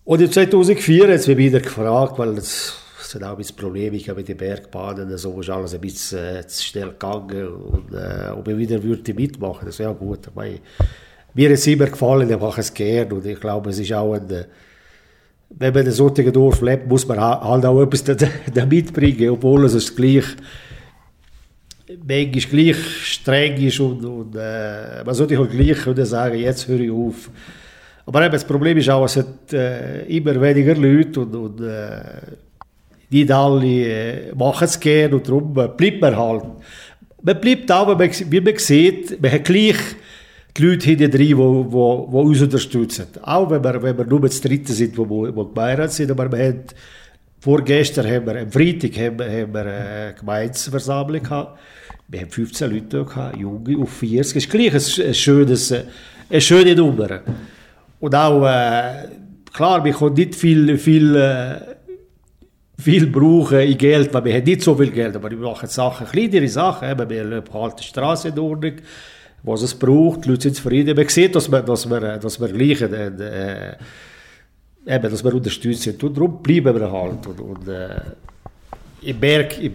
[0.03, 2.73] Und in 2004 hat es mich wieder gefragt, weil es,
[3.13, 6.63] hat auch ein bisschen Probleme mit den Bergbahnen, so ist alles ein bisschen äh, zu
[6.63, 10.29] schnell gegangen und äh, ob ich wieder würde mitmachen, das wäre ja gut.
[10.33, 10.59] Weil,
[11.37, 14.29] mir es immer gefallen, ich mache es gerne und ich glaube, es ist auch ein,
[14.29, 14.45] äh,
[15.49, 19.95] wenn man in solchen Dorf lebt, muss man halt auch etwas da, mitbringen, obwohl es
[19.95, 20.25] gleich
[22.05, 26.81] manchmal gleich streng ist und, und äh, man sollte halt gleich können sagen, jetzt höre
[26.81, 27.29] ich auf.
[28.05, 32.01] Aber eben, das Problem ist auch, es hat äh, immer weniger Leute und, und äh,
[33.09, 36.43] nicht alle äh, machen es gerne und darum äh, bleibt man halt.
[37.21, 39.77] Man bleibt auch, wie man sieht, man hat gleich
[40.57, 43.05] die Leute hinten drin, die, die, die uns unterstützen.
[43.21, 46.39] Auch wenn wir, wenn wir nur das Dritte sind, wir, wo Beirat sind, aber man
[46.41, 46.75] hat
[47.39, 51.59] vorgestern haben wir, am Freitag haben, wir- haben wir eine Gemeinsversammlung gehabt.
[52.07, 54.33] Wir haben 15 Leute gehabt, Junge auf 40.
[54.33, 55.83] Das ist gleich ein, ein schönes, äh,
[56.29, 57.21] eine schöne Nummer.
[57.99, 59.07] Und auch, äh,
[59.53, 61.55] klar, wir können nicht viel, viel, äh,
[62.79, 66.07] viel brauchen in Geld, weil wir haben nicht so viel Geld, aber wir machen Sachen,
[66.07, 68.73] kleinere Sachen, eben, wir behalten die Straße in Ordnung,
[69.43, 70.95] was es braucht, die Leute sind zufrieden.
[70.95, 73.75] Man sieht, dass wir, dass wir, dass wir gleich, äh, äh,
[74.85, 76.03] eben, dass wir unterstützt sind.
[76.03, 77.25] Und darum bleiben wir halt.
[77.27, 78.01] Und, und äh,
[79.03, 79.71] im Berg, im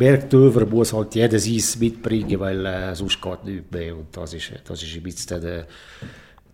[0.67, 3.97] muss halt jeder sein mitbringen, weil äh, sonst geht nichts mehr.
[3.97, 5.67] Und das ist, das ist ein bisschen der,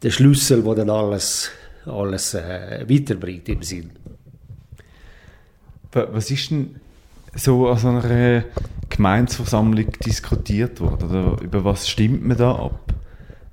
[0.03, 1.51] der Schlüssel, der dann alles,
[1.87, 3.91] alles äh, weiterbringt im Sinn.
[5.93, 6.77] Wa- Was ist denn
[7.39, 8.45] so an so einer
[8.89, 11.09] Gemeinsversammlung diskutiert worden?
[11.09, 12.81] Oder über was stimmt man da ab?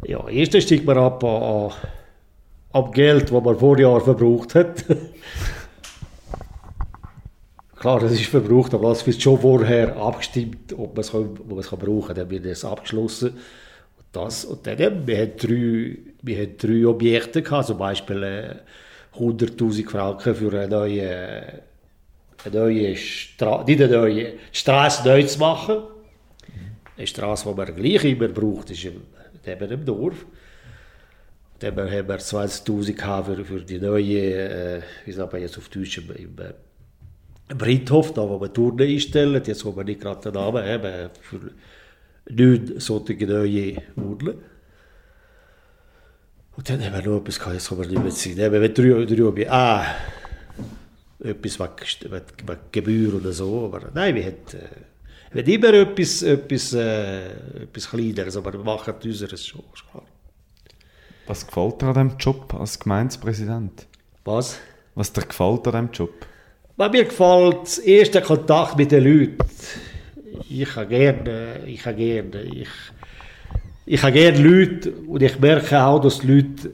[0.06, 1.72] Ja, erstens steigt man ab an,
[2.74, 4.86] an, Geld, das man vor Jahr verbraucht hat.
[7.80, 11.50] Klar, das ist verbraucht, aber das wird schon vorher abgestimmt, ob man es, kann- ob
[11.50, 12.16] man es kann brauchen kann.
[12.16, 13.32] Dann wird das abgeschlossen.
[13.32, 18.24] Und, das, und dann, haben wir haben drei, wir haben drei Objekte gehabt, zum Beispiel
[18.24, 18.56] äh,
[19.20, 21.62] 100'000 Franken für eine neue,
[22.46, 25.78] eine neue Stra neue Straße neu zu machen.
[26.98, 29.02] Eine Straße, die man gleich immer braucht, ist im,
[29.46, 30.26] eben im Dorf.
[31.60, 35.70] Dann haben wir 20'000 gehabt für, für die neue, äh, wie sagt man jetzt auf
[35.70, 36.54] Deutsch, im, im, äh,
[37.50, 39.42] im Friedhof, da wo wir Turnen einstellen.
[39.46, 41.52] Jetzt haben wir nicht gerade den Namen, eben für
[42.30, 44.36] neun solche neue Urnen.
[46.58, 48.36] Und dann haben wir noch etwas gehabt, jetzt kann man nicht mehr sein.
[48.38, 49.54] Dann haben wir drei, drei Objekte.
[49.54, 49.86] Ah,
[51.20, 53.66] etwas wegen, wegen, wegen Gebühr oder so.
[53.66, 58.94] Aber nein, wir haben, äh, wir immer etwas, etwas, äh, etwas Kleineres, aber wir machen
[59.04, 59.64] unseres schon.
[59.74, 60.04] ist klar.
[61.28, 63.88] Was gefällt dir an diesem Job als Gemeindepräsident?
[64.24, 64.60] Was?
[64.94, 66.26] Was dir gefällt an diesem Job?
[66.78, 69.38] Was mir gefällt, das erste Kontakt mit den Leuten.
[70.50, 72.68] Ich habe gerne, ich habe gerne, ich,
[73.86, 76.72] ich habe gerne Leute und ich merke auch, dass die Leute,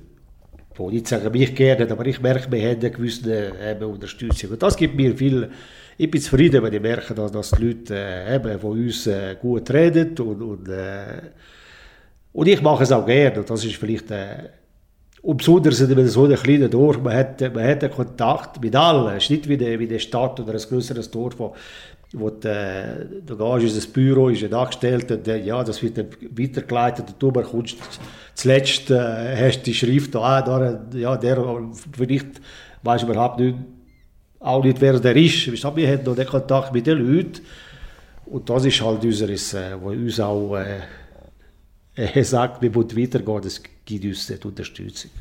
[0.76, 4.52] wo nicht sagen mich gerne, aber ich merke, wir haben eine gewisse eben, Unterstützung.
[4.52, 5.50] Und das gibt mir viel,
[5.98, 9.36] ich bin zufrieden, wenn ich merke, dass, dass die Leute äh, eben von uns äh,
[9.42, 11.22] gut reden und, und, äh,
[12.34, 13.40] und ich mache es auch gerne.
[13.40, 14.50] Und das ist vielleicht äh,
[15.22, 19.16] und besonders in so einem kleinen Dorf, man hat, man hat einen Kontakt mit allen.
[19.16, 21.54] Es ist nicht wie eine, wie eine Stadt oder ein größeres Dorf, wo,
[22.14, 26.08] die, äh, du gehst in ein Büro, ist ein Angestellter, der, ja, das wird dann
[26.32, 27.78] weitergeleitet du bekommst
[28.34, 32.42] zuletzt äh, hast die Schrift, ah, da, ja, der, vielleicht
[32.84, 33.56] du überhaupt nicht,
[34.40, 35.52] auch nicht, wer der ist.
[35.52, 37.42] Wir haben noch den Kontakt mit den Leuten
[38.26, 40.58] und das ist halt unseres, äh, was uns auch
[41.96, 45.12] äh, sagt, wir wollen weitergehen, das gibt uns die Unterstützung.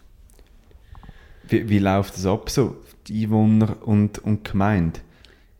[1.48, 2.76] Wie, wie läuft das ab so?
[3.06, 5.00] Die Einwohner und, und Gemeinde?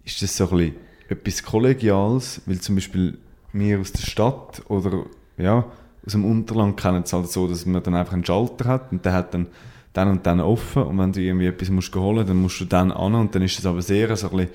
[0.04, 2.40] Ist das so ein bisschen etwas Kollegiales?
[2.46, 3.18] Weil zum Beispiel
[3.52, 5.04] wir aus der Stadt oder
[5.36, 5.66] ja,
[6.06, 9.04] aus dem Unterland kennen es halt so, dass man dann einfach einen Schalter hat und
[9.04, 9.48] der hat dann
[9.92, 12.92] dann und dann offen und wenn du irgendwie etwas musst holen dann musst du dann
[12.92, 14.52] an und dann ist das aber sehr so ein bisschen,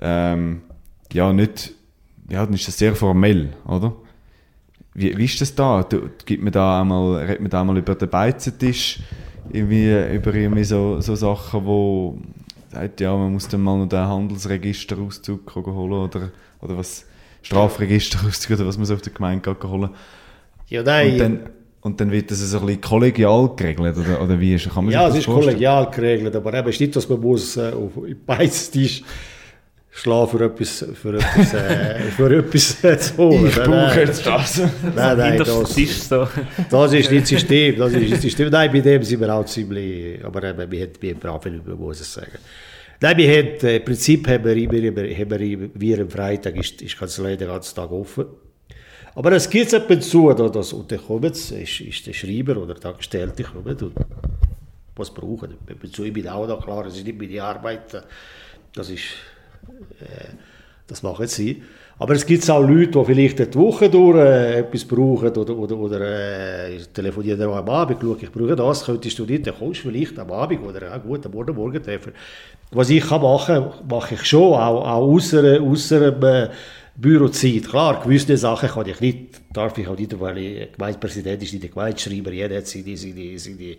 [0.00, 0.62] ähm,
[1.12, 1.72] ja, nicht,
[2.28, 3.94] ja, dann ist das sehr formell, oder?
[4.94, 5.82] Wie, wie ist das da?
[5.82, 9.00] Du, gibt man da einmal, redet man da einmal über den Beizentisch,
[9.52, 12.18] irgendwie, über irgendwie so, so Sachen, wo
[12.76, 17.06] sagt, ja, man muss dann mal noch den Handelsregisterauszug holen oder, oder was,
[17.42, 19.90] Strafregisterauszug oder was man so auf der Gemeinde holen.
[20.68, 21.40] Ja, nein, Und dann,
[21.80, 24.92] und dann wird das so ein bisschen kollegial geregelt, oder, oder wie ist, kann man
[24.92, 25.54] ja, das es ist vorstellen?
[25.54, 29.02] kollegial geregelt, aber eben, es ist nicht, dass man muss äh, auf im Beiztisch
[29.96, 33.46] schlafen für etwas, für etwas, äh, für etwas äh, zu holen.
[33.46, 34.58] Ich Nein, brauche jetzt das.
[34.58, 36.28] Nein, nein, das, so.
[36.70, 38.50] das ist nicht System, das ist nicht System.
[38.50, 42.00] Nein, bei dem sind wir auch ziemlich, aber eben, wir haben, wir brav, man muss
[42.00, 42.38] es sagen.
[43.00, 46.10] Nein, wir haben, äh, im Prinzip haben wir, immer, immer, haben wir, immer- wir am
[46.10, 48.26] Freitag ist, ist Kanzlei den ganzen Tag offen.
[49.14, 52.12] Aber es gibt ab und zu, da, das, und dann kommt es, ist, ist der
[52.12, 53.92] Schreiber oder der Angestellte kommt und
[54.94, 55.52] was brauchen.
[55.70, 58.02] Ab und zu, ich bin auch da, klar, es ist nicht meine Arbeit, äh,
[58.74, 59.35] das ist, äh,
[60.86, 61.62] das machen sie.
[61.98, 65.76] Aber es gibt auch Leute, die vielleicht die Woche durch äh, etwas brauchen oder, oder,
[65.76, 69.88] oder äh, telefonieren am Abend, schauen, ich brauche das, könntest du nicht, dann kommst du
[69.88, 72.12] vielleicht am Abend oder ja, gut, am Morgen, Morgen treffen.
[72.70, 76.50] Was ich kann machen, mache ich schon, auch, auch außer, außer äh,
[76.96, 77.68] Bürozeit.
[77.68, 81.62] Klar, gewisse Sachen kann ich nicht, darf ich auch nicht, weil ich Gemeindepräsident ist, nicht
[81.62, 83.76] der Gemeindeschreiber, jeder hat seine, seine, seine,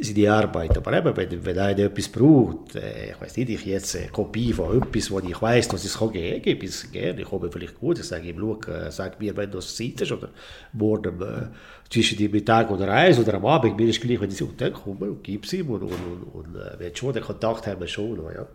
[0.00, 0.76] seine Arbeit.
[0.76, 4.52] Aber eben, wenn, wenn einer etwas braucht, äh, ich weiß nicht, ich jetzt eine Kopie
[4.52, 7.20] von etwas, wo ich weiß, dass es kann geben, gebe ich es gerne.
[7.20, 10.10] Ich komme vielleicht gut, ich sage ihm, schau, äh, sag mir, wenn du es Zeit
[10.10, 10.30] oder
[10.72, 11.46] morgen äh,
[11.90, 14.72] zwischen dem Mittag oder eins oder am Abend, mir ist gleich, wenn ich sage, dann
[14.72, 17.80] komm und gib es ihm und, und, und, und äh, wenn schon den Kontakt haben
[17.80, 18.46] wir schon ja.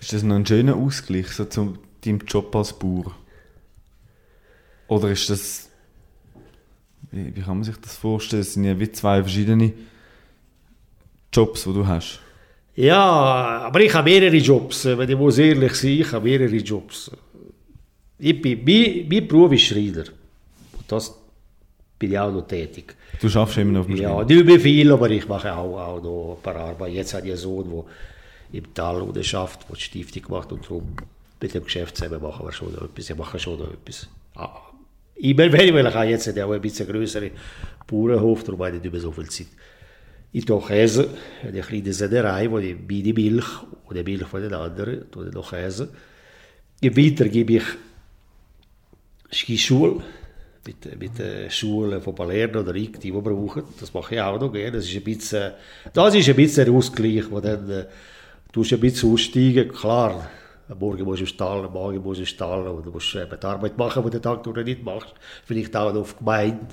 [0.00, 3.14] Ist das noch ein schöner Ausgleich so zu deinem Job als Bauer?
[4.86, 5.68] Oder ist das.
[7.10, 8.42] Wie, wie kann man sich das vorstellen?
[8.42, 9.72] Es sind ja wie zwei verschiedene
[11.32, 12.20] Jobs, die du hast.
[12.74, 14.84] Ja, aber ich habe mehrere Jobs.
[14.84, 17.10] Wenn ich muss ehrlich sein, ich habe mehrere Jobs.
[18.18, 20.04] Ich bin, mein, mein Beruf ist Schreiner.
[20.76, 21.14] Und das
[21.98, 22.94] bin ich auch noch tätig.
[23.20, 26.02] Du schaffst immer noch auf dem Ja, nicht mehr viel, aber ich mache auch, auch
[26.02, 26.94] noch ein paar Arbeiten.
[26.94, 30.64] Jetzt habe ich einen Sohn, der im Tal unten schafft, der die Stiftung macht und
[30.64, 30.96] darum
[31.40, 33.10] mit dem Geschäft zusammen machen wir schon noch etwas.
[33.10, 34.08] Ich mache schon noch etwas.
[34.34, 34.60] Ah,
[35.16, 37.30] Immer ich will, ich habe jetzt auch ein bisschen größeren
[37.88, 39.48] Bauernhof, darum habe ich nicht mehr so viel Zeit.
[40.30, 41.08] Ich Käse,
[41.42, 43.46] eine kleine Sennerei, wo ich meine Milch
[43.88, 45.88] oder Milch von den anderen, ich noch Käse.
[46.80, 47.64] Im Winter gebe ich
[49.32, 50.02] Skischule
[50.66, 53.64] mit, mit den Schulen von Palermo oder Ig, die wir brauchen.
[53.80, 54.72] Das mache ich auch noch gerne.
[54.72, 55.52] Das ist ein bisschen,
[55.94, 57.86] das ist ein bisschen ein Ausgleich, wo dann
[58.52, 59.68] du ein bisschen aussteigen.
[59.70, 60.30] Klar,
[60.68, 63.14] am Morgen musst du im Stall, am Morgen musst du im Stall und du musst
[63.14, 65.14] eben die Arbeit machen, die du den Tag nicht machst.
[65.46, 66.66] Vielleicht auch noch auf die Gemeinde.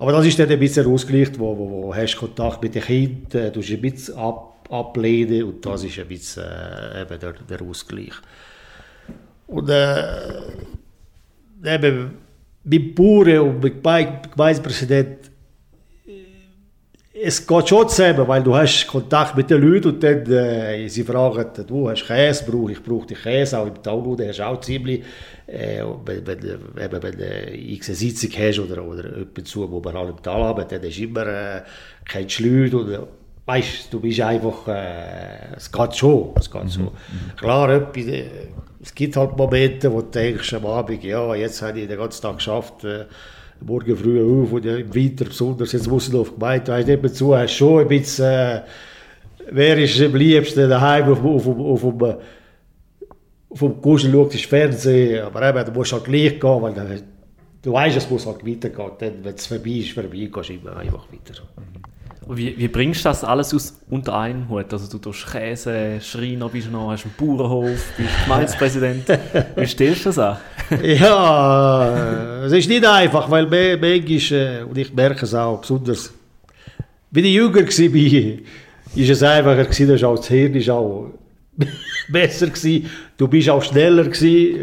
[0.00, 2.82] Aber das ist dann ein bisschen ein Ausgleich, wo, wo, wo hast Kontakt mit den
[2.82, 7.34] Kindern, äh, du ein bisschen ab, ablehnen und das ist ein bisschen äh, eben der,
[7.34, 8.14] der Ausgleich.
[9.46, 10.40] Und äh,
[11.66, 12.12] eben
[12.64, 15.30] mit Bauern und mit Geme- Gemeindepräsident,
[17.22, 21.04] es geht schon zusammen, weil du hast Kontakt mit den Leuten und dann äh, sie
[21.04, 24.60] fragen, du hast Käse, ich brauche die Käse, auch im Tal unten hast du auch
[24.62, 25.02] ziemlich,
[25.50, 29.82] äh, wenn, wenn, eben, wenn du x eine Sitzung hast oder, oder jemanden zu, wo
[29.82, 31.62] wir halt im Tal haben, dann hast du immer äh,
[32.14, 33.08] du Leute und
[33.46, 36.92] weißt, du bist einfach, äh, es geht schon, es geht so.
[37.36, 38.24] Klar, etwas, äh,
[38.82, 42.22] es gibt halt Momente, wo du denkst am Abend, ja, jetzt habe ich den ganzen
[42.22, 43.06] Tag geschafft, äh,
[43.60, 47.02] morgen früh auf und im Winter besonders, jetzt muss ich noch auf die Gemeinde, nicht
[47.02, 48.62] mehr zu, hast schon ein bisschen, äh,
[49.50, 52.16] wer ist am liebsten daheim auf, auf, auf, auf, auf,
[53.50, 57.02] auf dem Kuschel schaut das Fernsehen, aber eben, du musst halt gleich gehen, weil dann,
[57.62, 60.76] du weißt, es muss halt weitergehen, dann, wenn es vorbei ist, vorbei, gehst du immer
[60.76, 61.42] einfach weiter.
[62.26, 64.72] Und Wie, wie bringst du das alles aus, unter einen Hut?
[64.72, 69.04] Also du tust Käse, Schreiner bist du noch, hast einen Bauernhof, bist Gemeindepräsident.
[69.56, 70.36] Wie stellst du das an?
[70.84, 76.12] Ja, es ist nicht einfach, weil manchmal, äh, und ich merke es auch, besonders,
[77.10, 78.38] wenn ich jünger war,
[78.94, 81.10] ist es einfacher gewesen, das Hirn ist auch
[82.12, 82.88] besser gewesen,
[83.20, 84.58] du bist auch schneller gewesen,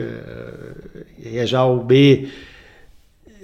[1.24, 2.18] äh, hast auch mehr,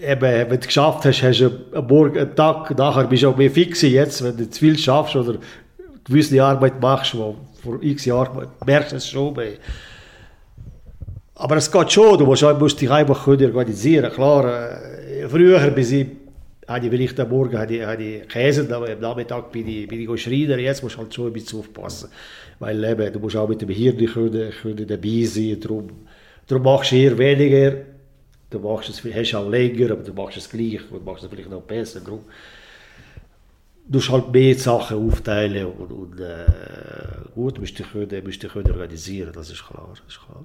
[0.02, 3.30] eben, wenn du es geschafft hast, hast du am Morgen, einen Tag nachher bist du
[3.30, 5.38] auch mehr fix jetzt, wenn du zu viel schaffst oder
[6.04, 9.54] gewisse Arbeit machst, wo vor x Jahren merkst du es schon mehr.
[11.36, 16.08] Aber es geht schon, du musst, musst dich einfach organisieren Klar, äh, früher bis ich,
[16.68, 20.22] hatte ich vielleicht am Morgen hatte hatte Käse, aber am Nachmittag bin ich, bin ich
[20.22, 20.58] Schreiner.
[20.58, 22.10] Jetzt musst du halt schon ein bisschen aufpassen.
[22.60, 25.60] Weil eben, du musst auch mit dem Hirn können, können dabei sein.
[25.60, 25.90] Darum,
[26.48, 27.76] darum machst du eher weniger.
[28.50, 31.50] Du machst es, hast auch länger, aber du machst es gleich und machst es vielleicht
[31.50, 32.00] noch besser.
[32.02, 32.20] Darum,
[33.88, 36.46] du musst halt mehr Sachen aufteilen und, und äh,
[37.34, 39.90] gut, musst dich können, musst dich können organisieren, das ist klar.
[39.90, 40.44] Das ist klar.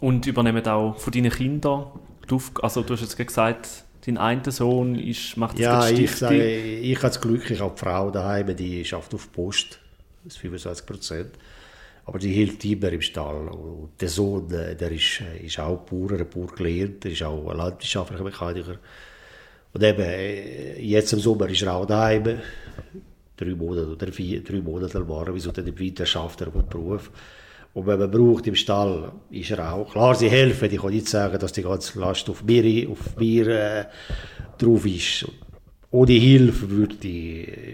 [0.00, 1.86] Und übernehmen auch von deinen Kindern,
[2.30, 6.42] Auf- also du hast jetzt gesagt, dein einer Sohn ist, macht jetzt Ja, ich, sage,
[6.44, 9.78] ich habe das Glück, ich habe die Frau daheim, die schafft auf Post,
[10.24, 11.30] das ist 25 Prozent.
[12.06, 13.48] Aber die hilft immer im Stall.
[13.48, 17.22] Und der Sohn, äh, der ist, äh, ist auch Bauer, ein Bauer gelernt, der ist
[17.22, 18.78] auch ein landwirtschaftlicher Mechaniker.
[19.72, 22.40] Und eben, äh, jetzt im Sommer ist er auch daheim,
[23.36, 27.10] drei Monate oder vier, drei Monate waren, wieso dann im Winter schafft er einen Beruf.
[27.72, 29.92] Und wenn man braucht im Stall, ist er auch.
[29.92, 30.70] Klar, sie helfen.
[30.72, 33.84] Ich kann nicht sagen, dass die ganze Last auf mir, auf mir äh,
[34.58, 35.26] drauf ist.
[35.92, 36.96] Ohne Hilfe würde,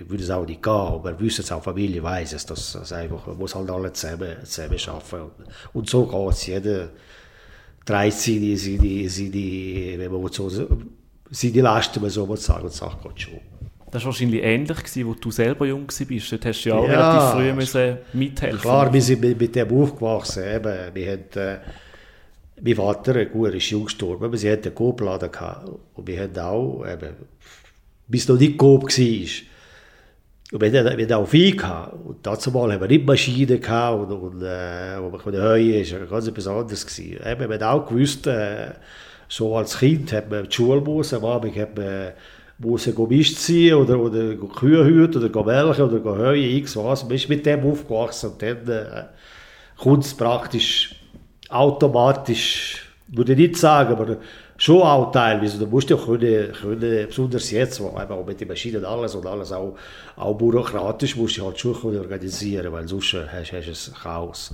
[0.09, 0.73] würde es auch nicht gehen.
[0.73, 4.37] Aber wissen es auch, Familie weiß es, dass es einfach, man muss halt alle zusammen,
[4.45, 5.45] zusammen arbeiten.
[5.73, 6.47] Und, so geht es.
[6.47, 6.91] Jeder
[7.85, 10.31] trägt seine, seine, seine, wenn
[11.31, 13.56] seine Lasten, wenn man sagen, und die Sache geht schon.
[13.90, 16.33] Das war wahrscheinlich ähnlich, gewesen, als du selber jung warst.
[16.33, 19.55] Dort hast du ja auch Ja, relativ früh müssen mithelfen Klar, wir sind mit, mit
[19.55, 20.42] dem aufgewachsen.
[20.44, 20.94] Eben.
[20.94, 21.59] Wir haben, äh,
[22.61, 25.68] mein Vater, gut, ist jung gestorben, aber sie hatten einen gehabt.
[25.94, 27.14] Und wir haben auch, eben,
[28.09, 28.88] bis noch nicht Coop war.
[30.53, 31.95] Und wir hatten, wir hatten auch Vieh gehabt.
[32.05, 35.74] Und dazu mal haben wir nicht Maschinen gehabt und, und äh, wo man können heuen,
[35.74, 37.20] ist ganz etwas anderes gewesen.
[37.24, 38.72] Eben, wir haben auch gewusst, äh,
[39.28, 42.12] so als Kind hat man die Schule muss, am Abend hat man
[42.59, 47.05] muss go Mist ziehen oder, oder Kühe hüten oder melken oder heuen, x was.
[47.05, 49.05] Man ist mit dem aufgewachsen und dann äh,
[49.77, 50.95] kommt es praktisch
[51.49, 54.17] automatisch, würde ich nicht sagen, aber
[54.57, 55.59] schon auch teilweise.
[55.59, 59.53] Du musst ja können, können besonders jetzt, wo eben mit den Maschinen alles und alles
[59.53, 59.77] auch,
[60.17, 64.03] auch bürokratisch, musst du halt schon können organisieren, weil sonst äh, hast, hast du ein
[64.03, 64.51] Chaos.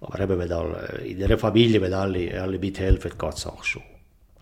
[0.00, 3.82] Aber eben, wenn alle, in einer Familie, wenn alle, alle mithelfen, geht es auch schon.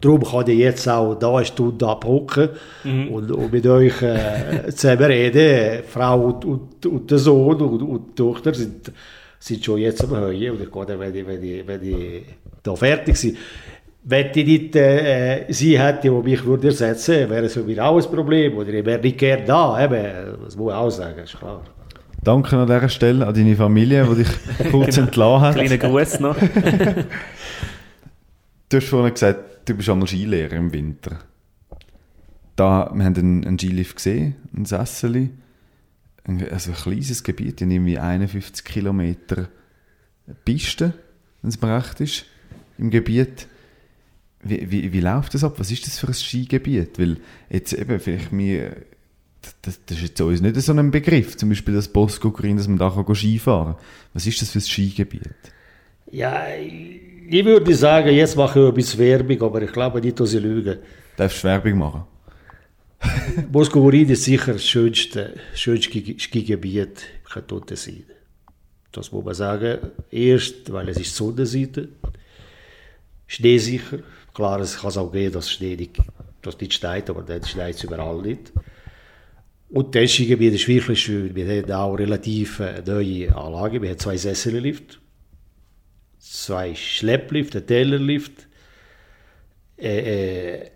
[0.01, 2.51] Darum kann ich jetzt auch da eine Stunde abhocken
[2.84, 3.09] mhm.
[3.09, 5.82] und, und, mit euch äh, zusammen reden.
[5.88, 8.92] Frau und, und, und, der Sohn und, und die Tochter sind,
[9.38, 10.53] sind schon jetzt am Heuen.
[10.53, 12.24] Und ich gehe dann, wenn ich, wenn ich, wenn ich
[12.62, 13.36] da fertig bin.
[14.09, 17.97] Wenn ich nicht äh, sie hätte, die mich würde ersetzen wäre es für mich auch
[17.97, 18.57] ein Problem.
[18.59, 19.82] Oder ich wäre nicht gerne da.
[19.82, 21.62] Eben, das muss ich auch sagen, ist klar.
[22.22, 24.28] Danke an dieser Stelle an deine Familie, die dich
[24.70, 25.55] kurz entlassen hat.
[25.55, 26.36] Kleiner Gruß noch.
[28.68, 31.19] du hast vorhin gesagt, du bist einmal Skilehrer im Winter.
[32.57, 35.31] Da, wir haben einen, einen Skilift gesehen, ein Sesseli.
[36.51, 39.49] Also ein kleines Gebiet, in irgendwie 51 Kilometer
[40.45, 40.95] Piste,
[41.43, 42.25] wenn es mir recht ist,
[42.79, 43.47] im Gebiet.
[44.43, 45.59] Wie, wie, wie läuft das ab?
[45.59, 46.99] Was ist das für ein Skigebiet?
[46.99, 48.77] Weil jetzt eben vielleicht mir
[49.62, 52.79] das, das, ist jetzt uns nicht so ein Begriff, zum Beispiel das Bosco-Grün, dass man
[52.79, 53.83] da Skifahren kann.
[54.12, 55.31] Was ist das für ein Skigebiet?
[56.11, 60.35] Ja, ich würde sagen, jetzt mache ich ein bisschen Werbung, aber ich glaube nicht, dass
[60.35, 60.81] ich lüge.
[61.16, 62.05] Darfst du Werbung machen?
[63.53, 68.05] Bosco-Grün ist sicher das schönste, schönste Skigebiet im Kanton sein.
[68.93, 69.79] Das muss man sagen.
[70.11, 71.89] Erst, weil es ist Sonnenseite,
[73.27, 73.99] schneesicher.
[74.35, 75.99] Klar, es kann auch gehen, dass Schnee nicht,
[76.43, 78.53] dass nicht steigt, aber dann schneit es überall nicht.
[79.68, 81.35] Und das Skigebiet ist wirklich schön.
[81.35, 83.83] Wir haben auch relativ neue Anlagen.
[83.83, 85.01] Wir haben zwei Sessellift,
[86.31, 88.47] zwei Schlepplift, einen Tellerlift,
[89.79, 90.70] äh, äh,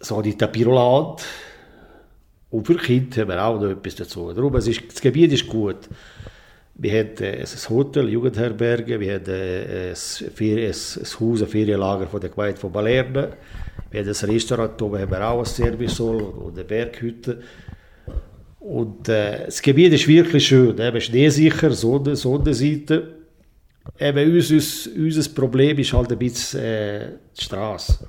[0.00, 1.24] so die Tapiroland.
[2.50, 4.32] Und für Kinder haben wir auch noch etwas dazu.
[4.32, 5.88] Darum, es ist, das Gebiet ist gut.
[6.76, 12.20] Wir haben äh, ein Hotel, Jugendherberge, wir haben äh, ein, ein, Haus, ein Ferienlager von
[12.20, 13.36] der Gemeinde von Balerne.
[13.90, 17.40] Wir haben ein Restaurant, wo haben wir auch ein Service und eine Berghütte.
[18.58, 23.23] Und äh, das Gebiet ist wirklich schön, eben schneesicher, Sonne, Sonnenseite.
[23.98, 27.08] Eben unser, unser Problem ist halt ein bisschen äh,
[27.38, 28.06] die Straße.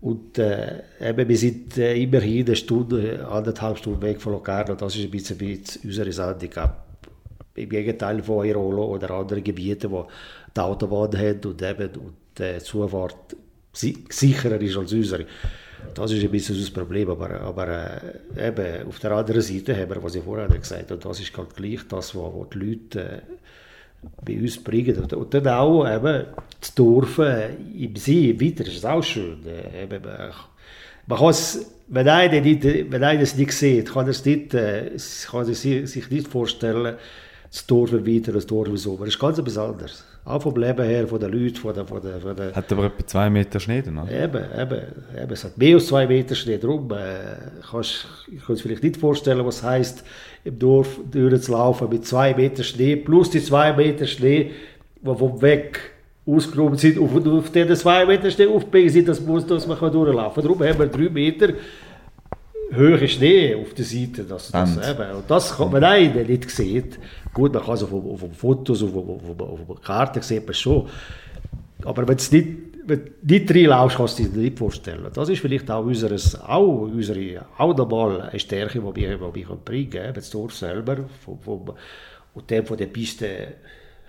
[0.00, 4.74] Und äh, eben, wir sind äh, immerhin eine Stunde, anderthalb Stunden weg von Locarno.
[4.74, 6.86] Das ist ein bisschen, ein bisschen unser Handicap.
[7.54, 10.06] Im Gegenteil von Airolo oder anderen Gebieten, wo
[10.56, 13.36] die Autobahn haben und eben und, äh, Zufahrt
[13.72, 15.26] sicherer ist als unsere.
[15.94, 17.68] Das ist ein bisschen das Problem, aber, aber
[18.36, 21.20] äh, eben, auf der anderen Seite haben wir, was ich vorher gesagt habe, und das
[21.20, 23.20] ist halt gleich das, was, was die Leute äh,
[24.24, 24.96] bei uns bringen.
[24.98, 26.26] Und, und dann auch eben,
[26.60, 29.38] das Dorf äh, im See, weiter ist auch schön.
[29.46, 30.02] Äh, eben,
[31.06, 34.92] man kann es, wenn einer, nicht, wenn einer es nicht sieht, kann, es nicht, äh,
[35.30, 36.96] kann er sich nicht vorstellen,
[37.50, 38.94] das Dorf weiter, das Dorf so.
[38.94, 40.04] Aber es ist ganz etwas anderes.
[40.24, 41.84] Auch vom Leben her, von den Leuten, von der...
[41.86, 44.12] Von der, von der Hat aber etwa zwei Meter Schnee dann, oder?
[44.12, 44.82] Eben, eben,
[45.20, 45.32] eben.
[45.32, 46.58] Es hat mehr als zwei Meter Schnee.
[46.58, 47.36] Darum äh,
[47.68, 50.04] kannst, ich kann es vielleicht nicht vorstellen, was heisst,
[50.44, 54.52] im Dorf durchzulaufen mit zwei Meter Schnee, plus die zwei Meter Schnee,
[55.00, 55.80] die vom Weg
[56.26, 60.42] ausgeräumt sind und auf diesen zwei Meter Schnee aufgebiegen sind, dass, muss, dass man durchlaufen
[60.42, 60.42] kann.
[60.42, 61.54] Darum haben wir drei Meter
[62.76, 64.24] hohe Schnee auf der Seite.
[64.24, 66.88] Das, das, eben, und das kann man einen nicht sehen.
[67.32, 70.54] Gut, man kann es auf, auf, auf Fotos, auf, auf, auf, auf Karten sieht man
[70.54, 70.88] schon.
[71.84, 72.48] Aber wenn du nicht,
[72.96, 75.10] du nicht reinlaufst, kannst du dir nicht vorstellen.
[75.12, 79.90] Das ist vielleicht auch, unseres, auch unsere nochmal eine Stärke, die wir, die wir bringen
[79.90, 80.14] können.
[80.14, 81.74] Das Dorf selber vom, vom,
[82.34, 83.54] und dann von der Piste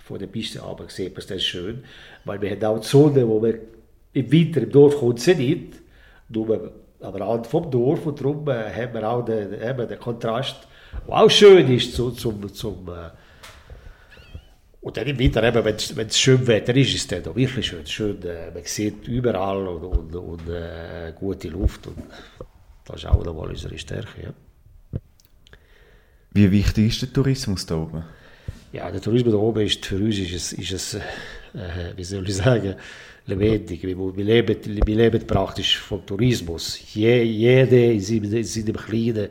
[0.04, 1.84] von der Piste runter sieht man das schön.
[2.24, 3.58] Weil wir haben auch die Sonne, wo wir
[4.12, 5.74] im Winter im Dorf kommt sie nicht.
[6.28, 10.68] Nur aber Rand vom Dorf und darum äh, haben wir auch den, eben den Kontrast,
[11.06, 13.10] der auch schön ist zum, zum, zum äh,
[14.82, 17.86] und dann im Winter, wenn es schön Wetter ist, ist es dann wirklich schön.
[17.86, 21.86] schön äh, man sieht überall und, und, und äh, gute Luft.
[21.86, 21.98] Und
[22.84, 24.22] das ist auch nochmal unsere Stärke.
[24.24, 24.98] Ja.
[26.32, 28.02] Wie wichtig ist der Tourismus da oben?
[28.72, 32.28] Ja, der Tourismus da oben ist für uns, ist es, ist es äh, wie soll
[32.28, 32.74] ich sagen,
[33.26, 33.84] lebendig.
[33.84, 36.80] Wir, wir, leben, wir leben praktisch vom Tourismus.
[36.92, 39.28] Je, jeder in seinem, in seinem Kleinen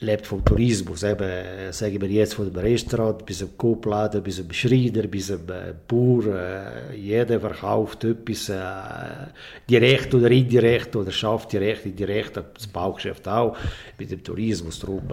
[0.00, 1.02] lebt vom Tourismus.
[1.02, 5.40] Eben, sagen wir jetzt von dem Restaurant bis zum Koopladen, bis zum Schreiner, bis zum
[5.88, 6.26] Bauer.
[6.26, 9.30] Äh, jeder verkauft etwas äh,
[9.68, 12.36] direkt oder indirekt oder schafft direkt, indirekt.
[12.36, 13.56] Das Baugeschäft auch
[13.98, 15.08] mit dem Tourismus drum.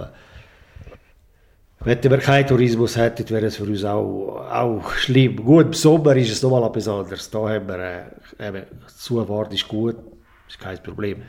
[1.80, 5.44] Wenn wir keinen Tourismus hätten, wäre es für uns auch, auch schlimm.
[5.44, 7.30] Gut, im Sommer ist es nochmal etwas anderes.
[7.30, 8.64] Da haben wir, eben,
[8.98, 9.98] Zufahrt ist gut,
[10.48, 11.22] ist kein Problem.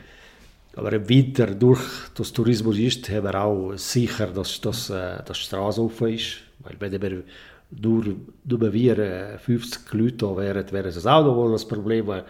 [0.77, 1.81] Aber im Winter, durch
[2.15, 6.37] das Tourismus ist, haben wir auch sicher, dass, dass, äh, Straße offen ist.
[6.59, 7.23] Weil wenn wir
[7.71, 8.05] nur,
[8.45, 12.07] nur wir 50 äh, Leute wären, wäre es auch noch ein Problem.
[12.07, 12.25] Weil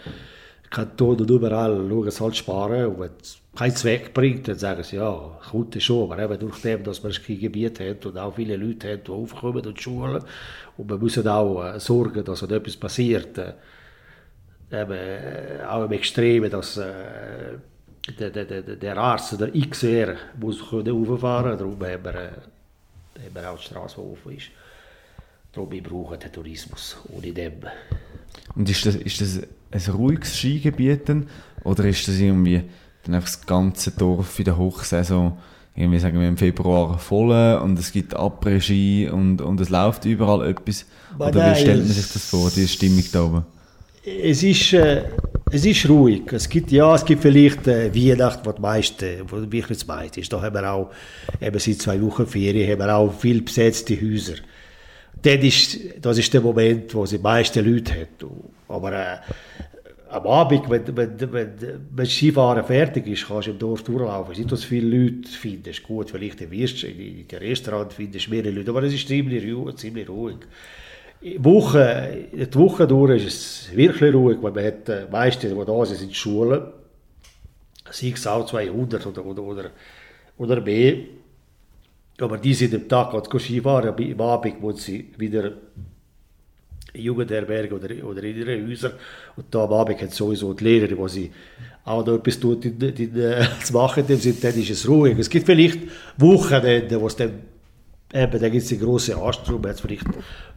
[0.71, 2.87] Kanton und überall schauen sie halt sparen.
[2.87, 6.13] Und wenn es keinen Zweck bringt, dann sagen sie, ja, kommt schon.
[6.13, 9.13] Aber eben durch dem, dass man ein Gebiet hat und auch viele Leute hat, die
[9.13, 10.23] aufkommen und schulen.
[10.77, 13.55] Und wir müssen auch äh, sorgen, dass wenn etwas passiert, äh,
[14.71, 17.59] eben, auch im Extremen, dass äh,
[18.13, 21.59] der, der, der, der Arzt, der XR, muss rauffahren können.
[21.59, 24.47] Darum haben wir, äh, haben wir auch die Straße, die offen ist.
[25.53, 26.97] Darum wir brauchen den Tourismus.
[27.13, 27.55] Ohne dem.
[28.55, 29.41] Und ist das, ist das
[29.71, 31.27] ein ruhiges Skigebiet dann?
[31.65, 32.63] Oder ist das irgendwie
[33.05, 35.39] dann einfach das ganze Dorf in der Hochsaison,
[35.75, 40.49] irgendwie sagen wir im Februar voll und es gibt Après-Ski und, und es läuft überall
[40.49, 40.87] etwas?
[41.15, 43.45] Aber Oder wie stellt man sich das vor, diese Stimmung da oben?
[44.05, 45.05] Es ist, äh,
[45.57, 46.31] es ist ruhig.
[46.33, 50.21] Es gibt, ja, es gibt vielleicht äh, Weihnachten, wo die meiste, wo wirklich das meiste
[50.21, 50.33] ist.
[50.33, 50.91] Da haben wir auch,
[51.41, 54.35] eben seit zwei Wochen Ferien, haben wir auch viel besetzte Häuser.
[55.23, 58.31] Das ist, das ist der Moment, wo sie die meisten Leute hat.
[58.69, 59.17] Aber äh,
[60.11, 61.53] am Abend, wenn, wenn, wenn,
[61.91, 64.33] wenn Skifahren fertig ist, kannst du im Dorf durchlaufen.
[64.39, 65.83] Es dass du viele Leute findest.
[65.83, 69.45] Gut, vielleicht in den Restaurant findest du mehrere Leute, aber es ist ziemlich.
[69.77, 70.37] Ziemlich ruhig.
[71.23, 75.65] Die Woche, die Woche durch ist es wirklich ruhig, weil man hat, äh, meiste, die
[75.65, 76.63] da sind, sind Schulen,
[77.91, 79.71] sei es auch 200 oder, oder, oder,
[80.37, 80.97] oder mehr.
[82.21, 85.53] Aber die sind am Tag gerade Skifahren, aber am Abend muss sie wieder
[86.95, 88.93] Jugendherberge oder, oder in ihren Häusern.
[89.37, 91.31] Und da am Abend hat sowieso die Lehrer, die sie
[91.85, 95.19] auch noch etwas tut, in, in, äh, zu machen, dann ist es ruhig.
[95.19, 95.81] Es gibt vielleicht
[96.17, 97.33] Wochenende, wo es dann
[98.13, 100.07] Eben, da gibt es die grosse Anstrom, jetzt vielleicht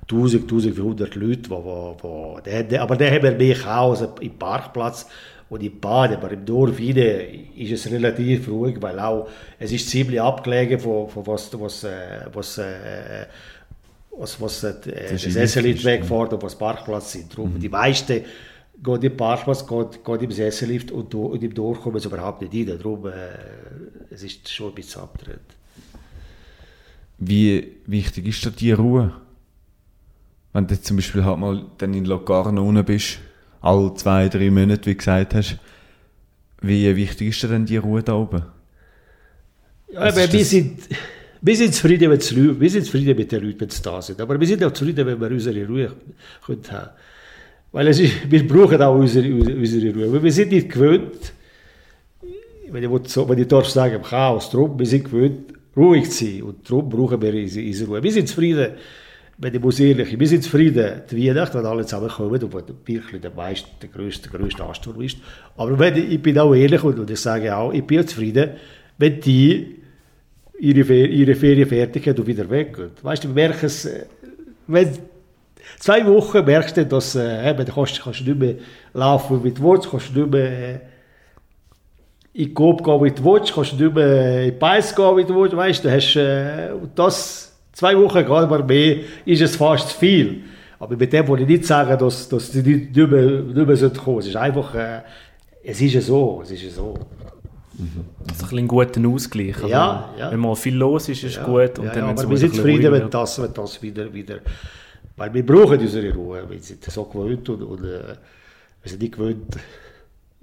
[0.03, 5.07] 1000, 1500 Leute, wo, wo, der, der, aber da haben wir mehr Chaos im Parkplatz
[5.49, 6.97] und im Bad, aber im Dorf rein
[7.55, 9.27] ist es relativ ruhig, weil auch,
[9.57, 13.25] es ist ziemlich abgelegen von, von was, was, äh, was, äh,
[14.11, 14.73] was, was äh,
[15.11, 17.33] das Sessellift richtig, wegfährt und was Parkplatz sind.
[17.33, 18.25] Darum, die meisten
[18.83, 22.69] gehen im Parkplatz, gehen, gehen im Sessellift und, und im Dorf kommen sie überhaupt nicht
[22.69, 22.77] rein.
[22.77, 23.11] Darum, äh,
[24.11, 25.58] es ist schon ein bisschen abgedreht.
[27.19, 29.13] Wie wichtig ist da die Ruhe?
[30.53, 33.19] Wenn du zum Beispiel halt mal dann in Locarno unten bist,
[33.61, 35.57] alle zwei, drei Monate, wie gesagt hast,
[36.61, 38.43] wie wichtig ist dir denn die Ruhe da oben?
[39.91, 40.79] Ja, Was aber wir sind,
[41.41, 44.19] wir sind zufrieden, wenn Leute, wir sind zufrieden mit den Leuten, wenn sie da sind.
[44.21, 45.91] Aber wir sind auch zufrieden, wenn wir unsere Ruhe
[46.45, 46.89] können haben.
[47.71, 50.11] Weil es ist, wir brauchen auch unsere, unsere, Ruhe.
[50.13, 51.33] Weil wir sind nicht gewöhnt,
[52.71, 56.25] wenn ich, so, wenn ich darf sagen, im Chaos, darum, wir sind gewöhnt, ruhig zu
[56.25, 56.43] sein.
[56.43, 58.03] Und darum brauchen wir unsere, Ruhe.
[58.03, 58.73] Wir sind zufrieden,
[59.37, 62.53] wenn ich muss ehrlich sein, wir sind zufrieden, die Weihnacht, wenn alle zusammenkommen und
[62.87, 65.17] wirklich der meiste, der grösste, der grösste Ansturm ist.
[65.55, 68.51] Aber wenn, ich bin auch ehrlich und, ich sage auch, ich bin zufrieden,
[68.97, 69.79] wenn die
[70.59, 72.91] ihre, Fer ihre Ferien fertig haben und wieder weggehen.
[73.01, 74.05] Weißt du, wir merken es, äh,
[74.67, 74.89] wenn
[75.79, 78.55] zwei Wochen merkst du, dass äh, da kannst, kannst du nicht mehr
[78.93, 80.79] laufen mit Wurz, kannst du nicht mehr äh,
[82.39, 85.53] in Coop gehen mit Wurz, kannst du nicht mehr in die Beiß gehen mit Wurz,
[85.53, 90.43] weißt du, hast, äh, das zwei Wochen gerade mal mehr, ist es fast viel.
[90.79, 93.11] Aber mit dem will ich nicht sagen, dass, dass die nicht, nicht
[93.67, 94.19] mehr sollten kommen.
[94.19, 95.01] Es ist einfach, äh,
[95.61, 96.93] es ist ja so, es ist ja so.
[96.93, 97.05] Also
[97.81, 99.55] ein bisschen einen guten Ausgleich.
[99.55, 100.31] Also, Ja, ja.
[100.31, 101.77] Wenn mal viel los ist, ist es gut.
[101.79, 104.39] Und ja, dann, ja, aber wir sind ein zufrieden, wenn das, wenn das wieder, wieder,
[105.17, 108.15] weil wir brauchen unsere Ruhe, wir sind so gewöhnt und, und äh,
[108.81, 109.57] wir sind nicht gewöhnt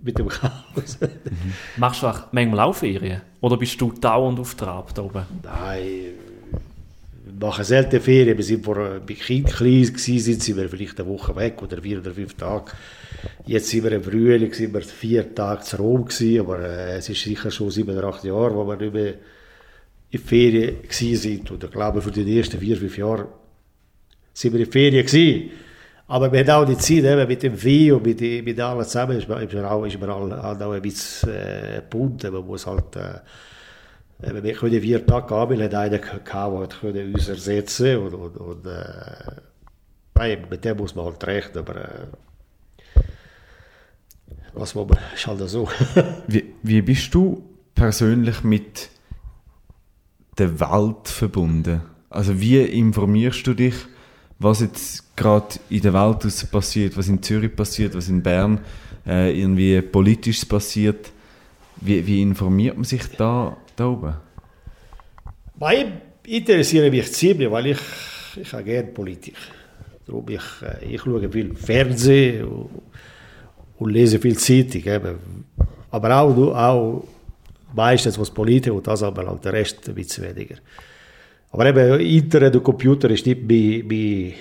[0.02, 0.98] mit dem Chaos.
[1.76, 3.22] Machst du auch manchmal auch Ferien?
[3.40, 5.24] Oder bist du dauernd auf Trab da oben?
[5.42, 6.14] Nein,
[7.24, 10.68] wir machen selten Ferien, wir sind vor, äh, bei Kind klein gewesen, sind sind wir
[10.68, 12.72] vielleicht eine Woche weg oder vier oder fünf Tage.
[13.46, 17.08] Jetzt sind wir im Frühling, sind wir vier Tage zu Rom gewesen, aber äh, es
[17.08, 19.14] ist sicher schon sieben oder acht Jahre, wo wir nicht mehr
[20.10, 21.50] in Ferien gewesen sind.
[21.50, 23.28] Und ich glaube, für die ersten vier, fünf Jahre
[24.32, 25.50] sind wir in Ferien gewesen.
[26.08, 29.18] Aber wir haben auch die Zeit, eben, mit dem Vieh und mit, mit allen zusammen,
[29.18, 32.22] ist man, ist man auch, ist man all- halt auch ein bisschen äh, bunt.
[32.22, 33.20] Man muss halt, äh,
[34.42, 38.66] wir können vier Tage gehen, wir hatten einen gehabt, der uns ersetzen und, und, und
[38.66, 42.06] äh, mit dem muss man halt rechnen, aber äh,
[44.54, 45.68] was man, ist halt so.
[46.26, 47.44] Wie, wie bist du
[47.74, 48.88] persönlich mit
[50.38, 51.82] der Welt verbunden?
[52.08, 53.74] Also wie informierst du dich,
[54.38, 58.60] was jetzt gerade in der Welt passiert, was in Zürich passiert, was in Bern
[59.06, 61.12] äh, irgendwie politisch passiert?
[61.80, 64.14] Wie, wie informiert man sich da, da oben?
[66.24, 67.78] Ich interessiere mich ziemlich, weil ich,
[68.40, 69.36] ich habe gerne Politik.
[70.06, 72.70] Darum ich, äh, ich schaue viel Fernsehen und,
[73.78, 74.84] und lese viel Zeitung.
[74.84, 75.18] Eben.
[75.90, 77.08] Aber auch, auch
[77.74, 80.56] meistens was Politik und das aber der Rest ein bisschen weniger.
[81.56, 84.34] Aber eben Internet und Computer ist nicht mein, mein,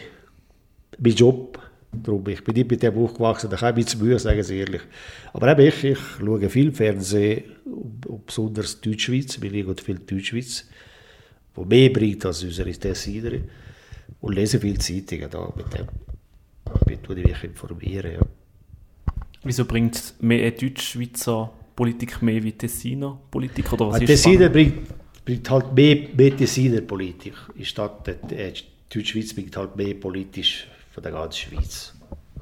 [0.99, 1.57] mein Job.
[1.93, 4.81] Darum, ich bin nicht mit dem aufgewachsen, da habe ich bisschen Mühe, sagen Sie ehrlich.
[5.31, 10.65] Aber eben ich, ich schaue viel Fernsehen, und besonders Deutschschweiz, weil ich viel Deutschschweiz,
[11.53, 13.39] wo mehr bringt als unsere Tessiner.
[14.19, 15.87] Und lese viele Zeitungen da, mit dem
[16.85, 18.11] mit dem ich mich informieren.
[18.11, 18.25] Ja.
[19.41, 23.71] Wieso bringt mehr Deutschschweizer Politik mehr wie Tessiner Politik?
[23.71, 24.89] Oder was ist Tessiner bringt,
[25.25, 27.33] bringt halt mehr, mehr Tessiner Politik.
[27.55, 28.63] In Stadt, äh, die
[28.97, 31.93] Deutschschweiz bringt halt mehr politisch von der ganzen Schweiz.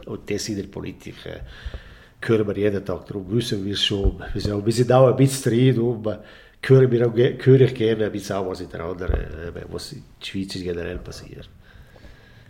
[0.06, 1.40] Und Tessiner Politik äh,
[2.22, 4.22] hören wir jeden Tag, darum wissen wir schon.
[4.34, 6.18] Wir sind, auch, wir sind auch ein bisschen drin, darum äh,
[6.62, 9.94] hören wir auch, höre ich gerne ein bisschen auch, was in der anderen, äh, was
[9.94, 11.50] in der Schweiz generell passiert.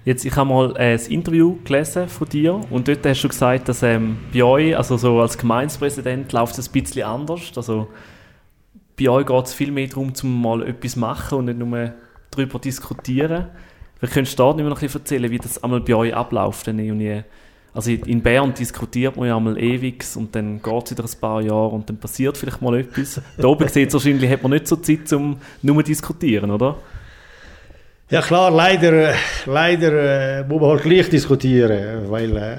[0.05, 3.69] Jetzt, ich habe mal äh, ein Interview gelesen von dir und dort hast du gesagt,
[3.69, 7.51] dass ähm, bei euch, also so als Gemeindepräsident, läuft es ein bisschen anders.
[7.55, 7.87] Also
[8.99, 11.93] bei euch geht es viel mehr darum, zum mal etwas machen und nicht nur
[12.31, 13.47] darüber diskutieren.
[13.97, 16.67] Vielleicht könntest du da nicht noch ein erzählen, wie das einmal bei euch abläuft.
[17.75, 21.19] Also in- in Bern diskutiert man ja einmal ewig und dann geht es wieder ein
[21.19, 23.19] paar Jahre und dann passiert vielleicht mal etwas.
[23.37, 26.77] Da oben sieht es wahrscheinlich, hat man nicht so Zeit, um nur zu diskutieren, oder?
[28.11, 29.15] Ja klar, leider, äh,
[29.47, 32.57] leider äh, muss man halt gleich diskutieren, weil äh,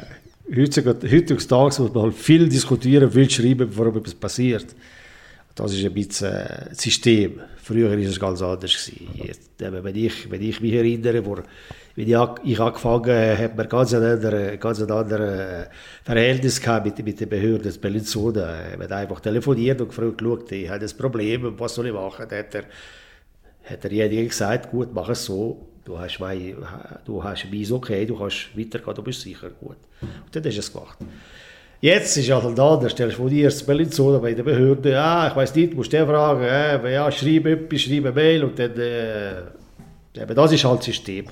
[0.57, 4.67] heutzutage, heutzutage muss man halt viel diskutieren, viel schreiben, bevor etwas passiert.
[5.55, 7.41] Das ist ein bisschen äh, das System.
[7.63, 8.91] Früher war es ganz anders.
[9.15, 11.37] Jetzt, wenn, ich, wenn ich mich erinnere, wo,
[11.95, 15.67] wenn ich, ich angefangen habe, hat man ganz ein anderes ganz ein anderes, äh,
[16.03, 18.53] Verhältnis gehabt mit, mit den Behörden des Bellinzona.
[18.73, 22.27] Man hat einfach telefoniert und gefragt, ich habe das Problem, was soll ich machen?
[22.29, 22.65] Dann hat er,
[23.63, 26.57] hat derjenige gesagt, gut, mach es so, du hast, mein,
[27.05, 29.77] du hast mein okay, du kannst weitergehen, du bist sicher gut.
[30.01, 30.99] Und dann hast du es gemacht.
[31.85, 35.93] Jetzt ist halt anders, telefonierst du Bellinzona bei der Behörde, ah, ich weiß nicht, musst
[35.93, 40.65] du fragen, äh, ja, schreib etwas, schreib eine Mail und dann, äh, eben, das ist
[40.65, 41.27] halt das System.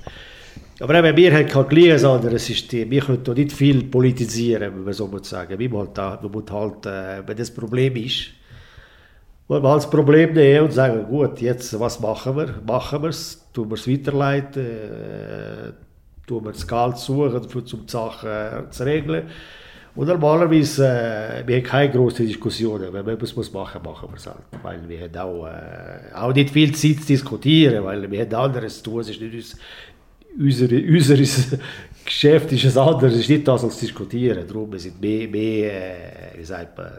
[0.78, 2.90] Aber eben, wir haben gleich ein anderes System.
[2.90, 5.58] Wir können da nicht viel politisieren, wenn man so muss sagen.
[5.58, 8.32] Wir müssen halt, da- wir müssen halt äh, wenn das Problem ist,
[9.48, 12.54] wollen wir halt das Problem nehmen und sagen, gut, jetzt, was machen wir?
[12.66, 13.42] Machen wir es?
[13.54, 14.66] Tun wir es weiterleiten?
[14.66, 15.72] Äh,
[16.26, 19.30] tun wir das Geld suchen, um die Sachen äh, zu regeln?
[19.94, 22.92] Und normalerweise, äh, wir haben keine grossen Diskussionen.
[22.92, 24.38] Wenn man etwas muss machen muss, machen wir es halt.
[24.62, 28.78] Weil wir haben auch, äh, auch nicht viel Zeit zu diskutieren, weil wir haben anderes
[28.78, 29.00] zu tun.
[29.00, 29.56] Es ist nicht uns,
[30.38, 31.16] unsere, unser
[32.04, 34.46] Geschäft ist ein anderes, es ist nicht das als diskutieren.
[34.46, 36.90] Darum wir sind mehr, mehr äh, wie sagt man,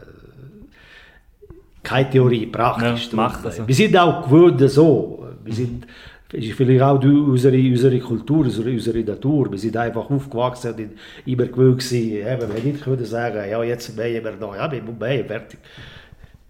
[1.82, 3.10] keine Theorie, praktisch.
[3.10, 3.68] Ja, Darum, machen äh, so.
[3.68, 5.28] Wir sind auch gewöhnt so.
[5.44, 5.86] Wir sind,
[6.34, 9.50] ist vielleicht auch die- unsere, unsere Kultur, unsere, unsere Natur.
[9.50, 10.90] Wir sind einfach aufgewachsen und
[11.26, 15.26] immer gewöhnt wenn wir nicht können sagen, ja, jetzt mähen wir noch, ja, wir mähen,
[15.26, 15.58] fertig.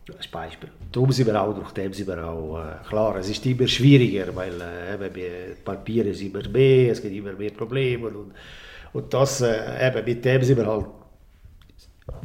[0.09, 0.69] Ein Beispiel.
[0.93, 4.35] Darum sind wir auch, durch dem sind wir auch, äh, klar, es ist immer schwieriger,
[4.37, 8.33] weil äh, Papiere sind immer mehr, es gibt immer mehr Probleme und,
[8.93, 10.87] und das, äh, eben, mit dem sind wir halt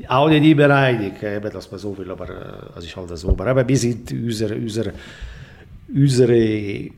[0.10, 3.30] auch nicht immer einig, eben, dass man so viel, aber äh, es ist halt so.
[3.30, 4.93] Aber eben, wir sind unsere, unsere,
[5.93, 6.89] unsere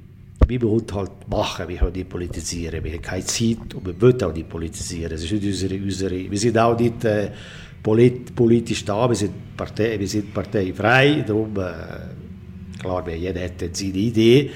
[0.47, 4.21] wir wollen halt machen, wir können nicht politisieren, wir haben keine Zeit und wir wollen
[4.23, 5.11] auch nicht politisieren.
[5.13, 7.31] Es ist nicht unsere, unsere, wir sind auch nicht äh,
[7.81, 13.91] polit, politisch da, wir sind, Partei, wir sind parteifrei, darum, äh, klar, jeder hat seine
[13.91, 14.51] Idee,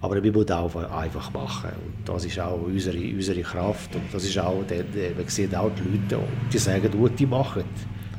[0.00, 1.70] aber wir müssen auch einfach machen.
[1.86, 3.94] Und das ist auch unsere, unsere Kraft.
[3.94, 7.26] Und das ist auch, dann, äh, man sieht auch die Leute, die sagen, gut, die
[7.26, 7.64] machen.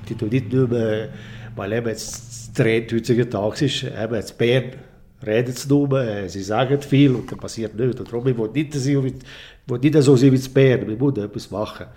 [0.08, 1.10] Die tun nicht nur, mehr,
[1.56, 4.72] weil eben jetzt das Trend heutzutage ist, eben jetzt Bern
[5.26, 8.00] reden sie nur, äh, sie sagen viel und dann passiert nichts.
[8.00, 9.14] Und darum, wir wollen nicht, so wie-
[9.68, 11.88] wollen nicht so sein wie in Bern, wir müssen etwas machen.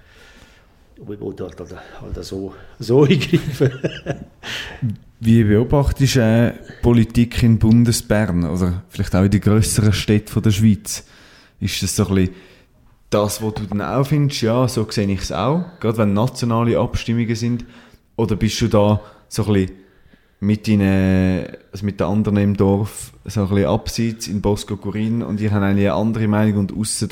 [0.98, 1.56] Und wir müssen halt,
[2.00, 3.70] halt, so, so eingreifen.
[5.20, 6.52] Wie beobachtest du äh,
[6.82, 11.04] Politik in Bundesbern oder vielleicht auch in den grösseren Städten der Schweiz?
[11.60, 12.34] Ist das so ein bisschen
[13.08, 14.42] das, was du dann auch findest?
[14.42, 17.64] Ja, so sehe ich es auch, gerade wenn nationale Abstimmungen sind.
[18.16, 19.70] Oder bist du da so ein bisschen
[20.40, 25.22] mit, deinen, also mit den anderen im Dorf so ein bisschen abseits in Bosco Corin
[25.22, 27.08] und ihr habt eigentlich eine andere Meinung und aussen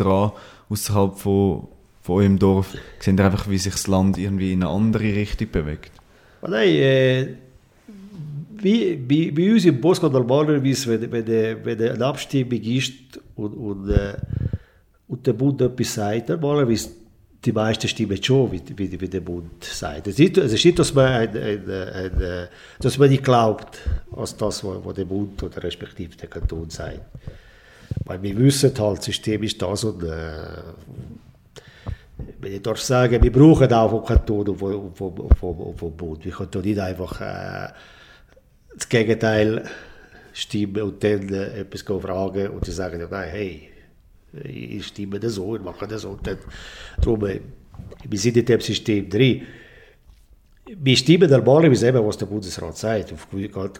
[0.69, 1.69] außerhalb von,
[2.03, 5.49] von eurem Dorf, seht ihr einfach, wie sich das Land irgendwie in eine andere Richtung
[5.51, 5.91] bewegt?
[6.43, 7.29] Aber nein, äh,
[8.63, 12.93] wie, bei, bei uns im Bosco normalerweise, wenn, wenn, wenn eine Abstimmung ist
[13.37, 14.15] und, und, äh,
[15.09, 16.91] und der Bund etwas sagt, normalerweise
[17.45, 20.07] die meisten stimmen schon, wie, wie, wie der Bund sagt.
[20.07, 22.47] Es ist es ist nicht dass, man ein, ein, ein, äh,
[22.81, 23.79] dass man nicht glaubt,
[24.17, 27.01] als das, was, der Bund oder respektive der Kanton sagt.
[28.05, 30.33] Weil wir wissen halt, das System ist das und äh,
[32.41, 36.25] wenn ich darf sagen, wir brauchen auch vom Kanton und vom, vom, vom, vom Bund.
[36.25, 37.73] Wir können nicht einfach äh,
[38.75, 39.65] das Gegenteil
[40.33, 43.74] stimmen und dann äh, etwas fragen und sagen, nein, hey,
[44.43, 46.05] ich stimme das so, ich mache das.
[46.05, 46.21] Und
[47.01, 47.41] darum, äh,
[48.09, 49.43] wir sind in dem System drin.
[50.67, 53.15] Wir stimmen normalerweise eben, was der Bundesrat sagt.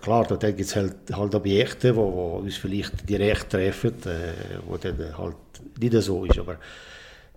[0.03, 5.17] Klar, da gibt es halt, halt Objekte, wo uns vielleicht direkt treffen, äh, wo dann
[5.17, 5.37] halt
[5.81, 6.39] nicht so ist.
[6.39, 6.59] Aber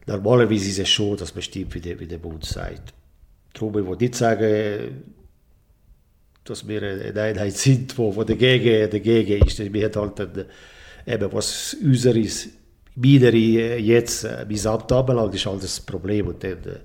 [0.06, 2.94] normalerweise ist es schon, dass man stimmt, wie der, wie der Bund sagt.
[3.54, 5.04] Darum will ich nicht sagen,
[6.44, 9.60] dass wir eine Einheit sind, wo dagegen, dagegen ist.
[9.60, 10.46] Wir haben halt ein,
[11.06, 12.50] eben, was unseres
[13.00, 16.28] Minere jetzt äh, bis Amt anbelangt, ist halt das Problem.
[16.28, 16.80] Und dann, äh,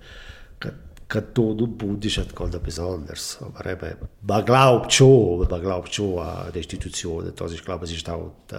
[1.78, 3.38] Bund ist halt ganz etwas anderes.
[3.40, 7.32] Aber eben, man glaubt schon, man glaubt schon an die Institutionen.
[7.34, 8.56] Das ist, glaube ich, ist auch die,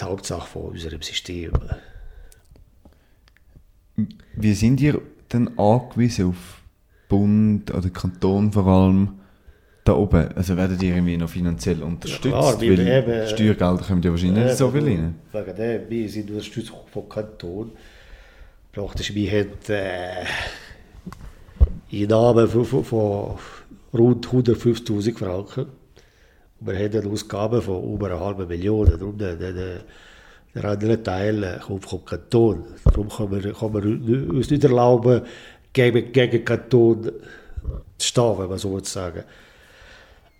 [0.00, 1.52] die Hauptsache von unserem System.
[4.34, 5.00] Wie sind ihr
[5.32, 6.62] denn angewiesen auf
[7.08, 9.18] Bund oder Kanton vor allem
[9.88, 10.28] da oben?
[10.34, 12.24] Also werdet ihr irgendwie noch finanziell unterstützt?
[12.24, 15.14] Ja, klar, weil eben, Steuergelder kommen ja wahrscheinlich nicht so viel rein.
[15.32, 17.72] Wegen dem, wir sind unterstützt vom Kanton.
[18.72, 20.24] Praktisch, wir haben äh,
[21.92, 23.38] Einnahmen von, von, von
[23.94, 25.66] rund 150'000 Franken.
[26.60, 28.86] Wir haben Ausgaben von über einer halben Million.
[28.86, 29.52] Darum der, der,
[30.54, 32.64] der andere Teil kommt vom Kanton.
[32.84, 35.22] Darum können wir, können wir uns nicht erlauben,
[35.72, 37.10] gegen, gegen den Kanton
[37.96, 39.24] zu stehen, wenn man so sagen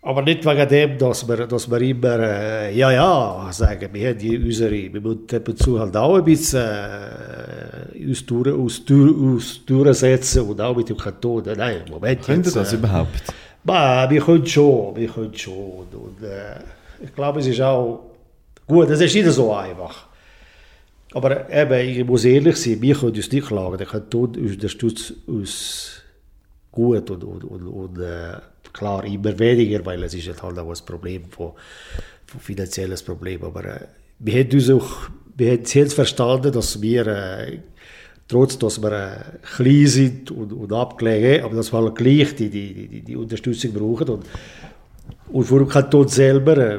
[0.09, 3.91] aber nicht wegen dem, dass wir, dass wir immer äh, ja, ja sagen.
[3.93, 8.25] Wir haben die unsere, wir müssen ab und zu halt auch ein bisschen äh, uns,
[8.25, 11.43] durch, uns, durch, uns durchsetzen und auch mit dem Kanton.
[11.55, 12.23] Nein, Moment.
[12.23, 13.23] Könnt ihr das äh, überhaupt?
[13.63, 15.53] Bah, wir können schon, wir können schon.
[15.53, 16.59] Und, und äh,
[17.05, 18.01] ich glaube, es ist auch
[18.67, 20.07] gut, es ist nicht so einfach.
[21.13, 23.77] Aber eben, ich muss ehrlich sein, wir können uns nicht klagen.
[23.77, 26.01] Der Kanton unterstützt uns
[26.73, 28.39] gut und, und, und, und äh,
[28.79, 31.53] klar immer weniger, weil es ist halt auch ein Problem von,
[32.27, 33.43] von finanzielles Problem.
[33.45, 33.81] Aber äh,
[34.19, 37.59] wir haben uns auch, wir haben jetzt verstanden, dass wir äh,
[38.29, 39.17] trotz dass wir äh,
[39.57, 43.73] klein sind und, und abgelegen, aber dass wir halt gleich die, die, die, die Unterstützung
[43.73, 44.09] brauchen.
[44.09, 44.27] Und,
[45.33, 46.79] und für den Kanton selber, äh,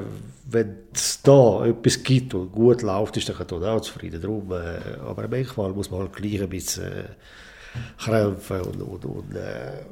[0.51, 4.21] wenn es da etwas gibt und gut läuft, ist der Kanton auch zufrieden.
[4.21, 9.35] Darum, äh, aber manchmal muss man halt gleich ein bisschen äh, kämpfen und, und, und
[9.35, 9.83] äh,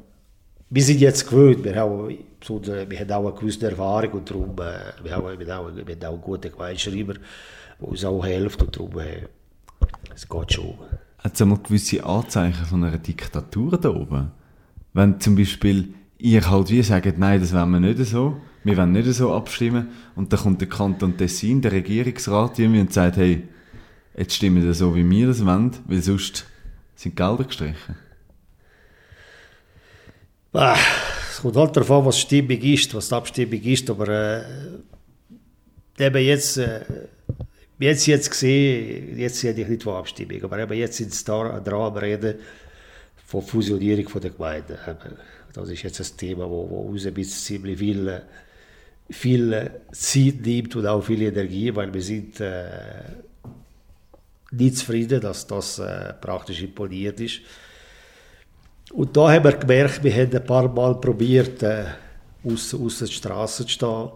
[0.70, 5.04] wir sind jetzt gewöhnt, wir haben, wir haben auch eine gewisse Erfahrung und darum, äh,
[5.04, 8.76] wir, haben, wir, haben, wir haben auch einen guten Gemeinschreiber, der uns auch hilft und
[8.76, 9.28] darum, äh,
[10.14, 10.74] es geht schon.
[11.20, 14.32] Hat es einmal gewisse Anzeichen von einer Diktatur da oben?
[14.94, 18.92] Wenn zum Beispiel ihr halt wie sagt, nein, das wollen wir nicht so, wir wollen
[18.92, 23.48] nicht so abstimmen und dann kommt der Kanton Tessin, der Regierungsrat, und sagt, hey,
[24.18, 26.46] jetzt stimmen wir so, wie wir das wollen, weil sonst
[26.96, 27.96] sind Gelder gestrichen.
[30.60, 30.76] Ah,
[31.30, 34.44] es kommt halt an, was stimmig ist, was die Abstimmung ist, aber äh,
[36.00, 36.82] eben jetzt, äh,
[37.78, 41.82] jetzt, jetzt gesehen, jetzt hätte ich nicht von Abstimmung, aber eben jetzt sind da dran
[41.82, 42.40] am Reden
[43.28, 44.80] von Fusionierung der Gemeinden.
[45.54, 48.24] Das ist jetzt ein Thema, wo, wo uns ein bisschen ziemlich viel,
[49.12, 52.64] viel Zeit nimmt und auch viel Energie, weil wir sind äh,
[54.50, 57.42] nicht zufrieden, dass das äh, praktisch imponiert ist.
[58.94, 61.86] Und da haben wir gemerkt, wir haben ein paar Mal probiert, äh,
[62.44, 64.10] aus, aus der Straße zu stehen.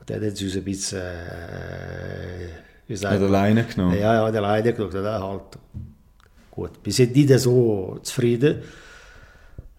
[0.00, 2.48] Und dann haben sie uns ein bisschen, äh,
[2.86, 3.94] wie sagen, ja, alleine genommen.
[3.94, 4.92] Ja, ja, alleine genommen.
[4.92, 5.58] Dann halt,
[6.50, 8.62] gut, wir sind nicht so zufrieden.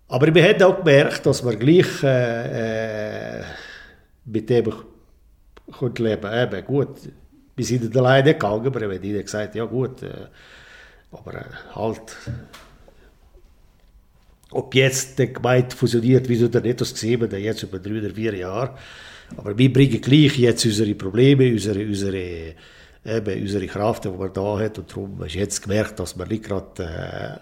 [0.08, 3.44] Aber wir haben auch gemerkt, dass wir gleich äh, äh
[4.26, 6.44] mit dem leben können.
[6.44, 6.98] Eben, gut,
[7.56, 10.28] wir sind alleine gegangen, aber wir haben gesagt, ja gut, äh,
[11.12, 11.44] aber äh,
[11.76, 12.16] halt
[14.52, 18.10] ob jetzt die Gemeinde fusioniert, wie oder nicht, das sehen wir jetzt über drei oder
[18.10, 18.76] vier Jahre.
[19.38, 22.56] Aber wir bringen gleich jetzt unsere Probleme, unsere, unsere,
[23.06, 24.74] eben, unsere Kraft, die wir da haben.
[24.78, 27.39] Und darum hast du jetzt gemerkt, dass wir nicht gerade,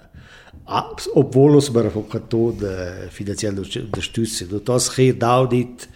[0.66, 0.74] äh,
[1.14, 4.50] obwohl wir vom Kanton äh, finanziell unterstützen.
[4.52, 5.88] Und das geht auch nicht,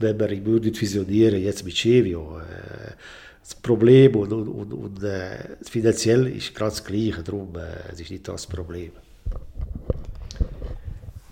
[0.00, 2.38] wenn wir würden fusionieren, jetzt mit Chevio.
[2.38, 2.92] Äh,
[3.40, 7.14] das Problem und, und, und, und äh, finanziell ist ganz gleich.
[7.24, 8.90] Darum äh, es ist nicht das Problem.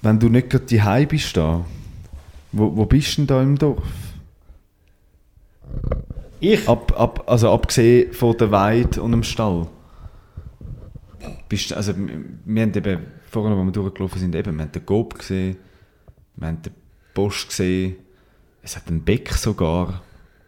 [0.07, 1.65] Wenn du nicht gerade die bist da,
[2.53, 3.83] wo, wo bist du denn da im Dorf?
[6.39, 6.69] Ich?
[6.69, 9.67] Ab, ab, also abgesehen von der Weide und dem Stall.
[11.49, 13.01] Bist, also, wir haben eben,
[13.33, 15.57] vorhin, als wir durchgelaufen sind, eben, wir haben den Gob gesehen,
[16.37, 16.75] wir haben den
[17.13, 17.97] Bosch gesehen,
[18.63, 20.03] es hat einen Beck sogar.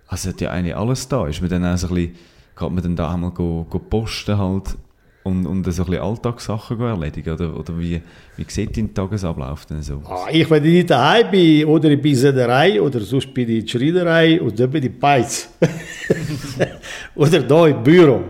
[0.06, 1.26] Also es hat ja eigentlich alles da.
[1.26, 2.14] Ist man dann auch so ein bisschen,
[2.56, 4.76] geht man dann da einmal go, go posten halt
[5.28, 7.34] und, und so ein bisschen Alltagssachen erledigen?
[7.34, 8.00] Oder, oder wie,
[8.36, 12.14] wie sieht dein Tagesablauf denn so Ah, ich, wenn ich daheim bin, oder in der
[12.16, 15.48] Sennerei, oder sonst bin ich in Schreinerei, und dann bin ich Beiz.
[17.14, 18.20] oder da im Büro.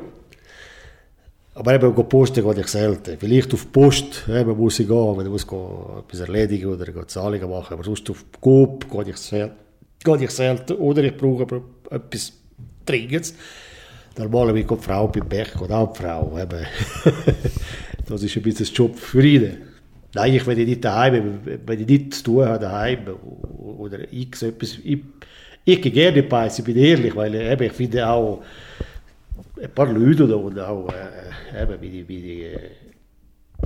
[1.59, 3.17] Aber eben, go posten gehe ich selten.
[3.19, 7.75] Vielleicht auf Post eben, muss ich gehen, wenn ich muss etwas erledigen oder Zahlungen machen.
[7.75, 9.51] Aber sonst auf Coop gehe ich, sel
[10.05, 10.75] gehe ich selten.
[10.75, 12.33] Oder ich brauche etwas
[12.87, 13.35] Dringendes.
[14.19, 16.39] Normalerweise kommt die Frau beim Bech, geht auch die Frau.
[16.39, 16.67] Eben.
[18.09, 19.59] das ist ein bisschen ein Job für ihn.
[20.15, 23.01] Nein, ich, wenn ich nicht daheim wenn ich nichts zu tun habe daheim
[23.59, 25.01] oder ich etwas, ich,
[25.65, 28.43] ich gehe gerne bei, ich bin ehrlich, weil eben, ich finde auch,
[29.63, 32.71] ein paar Leute oder, oder auch äh, eben, wie die, wie die, äh,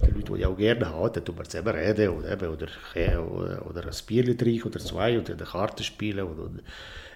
[0.05, 2.67] die Leute, die ich auch gerne habe, dann tun wir zusammen reden oder, eben, oder,
[3.31, 6.63] oder, oder ein Bier trinken oder zwei oder eine Karte spielen und, und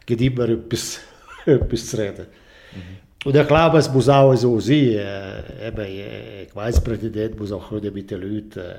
[0.04, 1.00] gibt immer etwas,
[1.46, 2.26] etwas zu reden.
[2.72, 3.05] Mhm.
[3.26, 4.76] Und ich glaube, es muss auch so sein.
[4.76, 8.76] Äh, eben, ein Gemeindepräsident muss auch mit den Leuten, äh,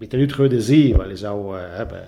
[0.00, 2.00] mit den Leuten können sein, weil es auch äh, eben,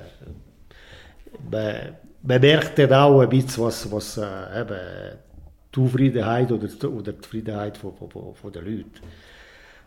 [1.51, 1.75] man,
[2.23, 7.21] man merkt dann auch ein bisschen, was, was äh, eben, die Zufriedenheit oder, oder die
[7.21, 8.91] Zufriedenheit von, von, von den Leuten.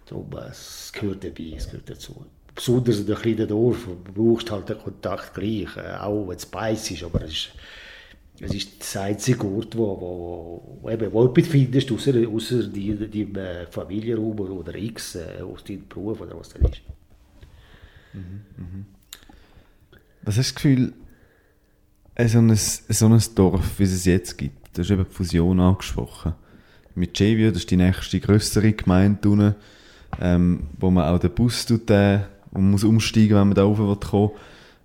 [0.08, 2.24] Darum, es gehört dabei, es gehört dazu.
[2.54, 6.46] Besonders in einem kleinen Dorf brauchst du halt den Kontakt gleich, äh, auch wenn es
[6.46, 7.52] beiß ist, aber es ist,
[8.40, 13.10] es ist das einzige Ort, wo, wo, wo, eben, wo etwas findest, außer, außer deinem
[13.10, 16.82] die, äh, Familienraum oder, X, äh, aus deinem Beruf oder was das ist.
[18.14, 18.86] Mhm, mhm.
[20.24, 20.94] Was hast du das Gefühl,
[22.28, 26.34] so ein, so ein Dorf, wie es jetzt gibt, Du hast eben die Fusion angesprochen.
[26.96, 29.56] Mit Javio, das ist die nächste größere Gemeinde unten,
[30.20, 32.20] ähm, wo man auch den Bus tut, äh,
[32.52, 34.32] und muss umsteigen, wenn man da rauf will kommen,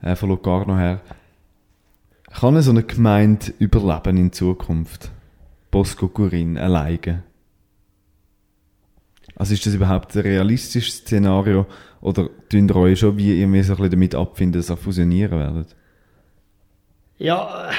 [0.00, 1.00] äh, von Locarno her.
[2.30, 5.10] Kann so eine Gemeinde überleben in Zukunft?
[5.70, 7.22] Bosco Gurin alleine?
[9.36, 11.66] Also ist das überhaupt ein realistisches Szenario
[12.00, 15.76] oder tun ihr euch schon wie irgendwie so damit abfinden, dass ihr fusionieren werdet?
[17.18, 17.70] Ja,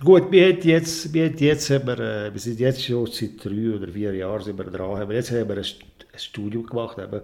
[0.00, 3.88] Gut, wir, jetzt, wir, jetzt haben wir, äh, wir sind jetzt schon seit drei oder
[3.88, 4.96] vier Jahren sind wir dran.
[4.96, 7.20] Haben jetzt haben wir ein, ein Studium gemacht, eben,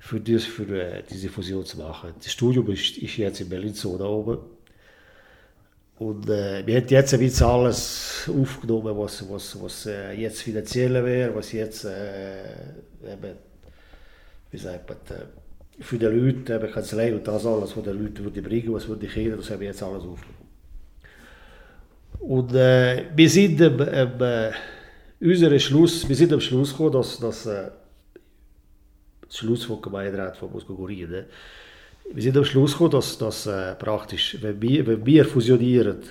[0.00, 2.10] für, das, für äh, diese Fusion zu machen.
[2.18, 4.38] Das Studium ist, ist jetzt in Bellinzona oben.
[5.98, 11.34] Und äh, wir haben jetzt bisschen alles aufgenommen, was, was, was äh, jetzt finanziell wäre,
[11.34, 12.42] was jetzt äh,
[13.02, 13.36] eben,
[14.50, 18.22] wie sagt man, äh, für die Leute, eben Kanzlei und das alles, was die Leute
[18.22, 20.46] würde bringen, was würde ich kennen, das haben wir jetzt alles aufgenommen.
[22.18, 27.46] Und äh, wir sind am, am äh, Schluss, wir sind am Schluss gekommen, dass, dass
[27.46, 27.70] äh,
[29.30, 31.26] Schluss vom Gemeinderat von Moskogorien, ne?
[32.12, 36.02] Wir sind am Schluss gekommen, dass, dass äh, praktisch, wenn wir, wenn wir fusionieren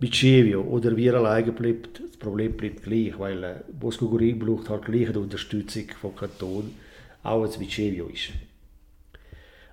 [0.00, 4.84] mit Chevio oder wir alleine bleibt, das Problem bleibt gleich, weil äh, Moskogorien braucht halt
[4.84, 6.74] gleich die Unterstützung vom Kanton,
[7.22, 8.30] auch wenn es mit Chevio ist.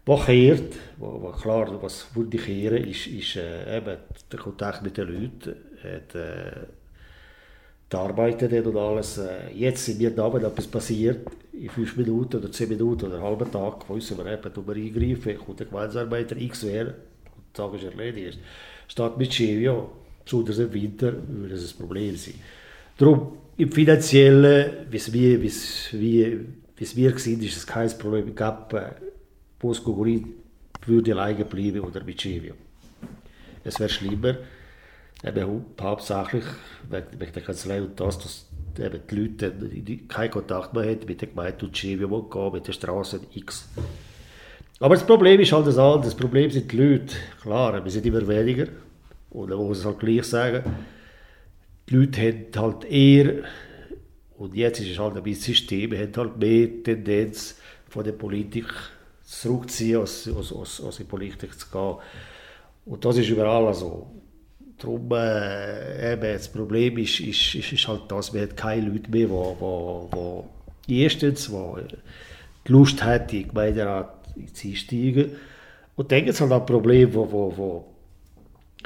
[0.06, 3.98] Was kehrt, was klar, was würde kehren, ist, ist äh, eben
[4.32, 6.68] der Kontakt mit den Leuten, hat, äh,
[7.94, 9.18] dort und alles.
[9.18, 13.16] Äh, jetzt sind wir da, wenn etwas passiert, in fünf Minuten oder zehn Minuten oder
[13.16, 17.58] einen halben Tag, wissen wir eben, wo wir eingreifen, kommt der Gemeinsarbeiter X wer, und
[17.58, 18.40] der Tag ist erledigt.
[18.88, 19.92] Statt mit Chevio,
[20.24, 22.36] besonders im Winter, würde es ein Problem sein.
[22.98, 25.52] Darum, im Finanziellen, wie es wir, wie,
[25.92, 28.30] wie, wir sind, ist es kein Problem.
[28.30, 28.90] Es gab, äh,
[29.60, 30.34] Bosco-Gurin
[30.86, 32.56] würde alleine bleiben oder mit Chivio.
[33.64, 34.38] Es wäre schlimmer,
[35.24, 36.44] eben hauptsächlich
[36.90, 38.50] wegen der Kanzlei und das, dass
[38.80, 39.54] eben die Leute
[40.08, 43.70] keinen Kontakt mehr haben mit der Gemeinde und Chivio gehen, mit der Straße X.
[44.80, 46.04] Aber das Problem ist halt das andere.
[46.04, 47.16] Das Problem sind die Leute.
[47.42, 48.68] Klar, wir sind immer weniger.
[49.30, 50.64] Und man muss es halt gleich sagen.
[51.88, 53.44] Die Leute haben halt eher,
[54.38, 58.66] und jetzt ist es halt ein bisschen System, haben halt mehr Tendenz von der Politik
[59.24, 61.96] zurückziehen, als, als, als, als in die Politik zu gehen.
[62.86, 64.12] Und das ist überall so.
[64.78, 69.10] Darum, äh, eben, das Problem ist, ist, ist, ist halt das, wir haben keine Leute
[69.10, 70.44] mehr, die, die,
[70.88, 71.96] die erstens die,
[72.68, 75.36] die Lust in die Gemeinderat einzusteigen.
[75.96, 77.86] Und dann gibt es halt auch Probleme, wo, wo, wo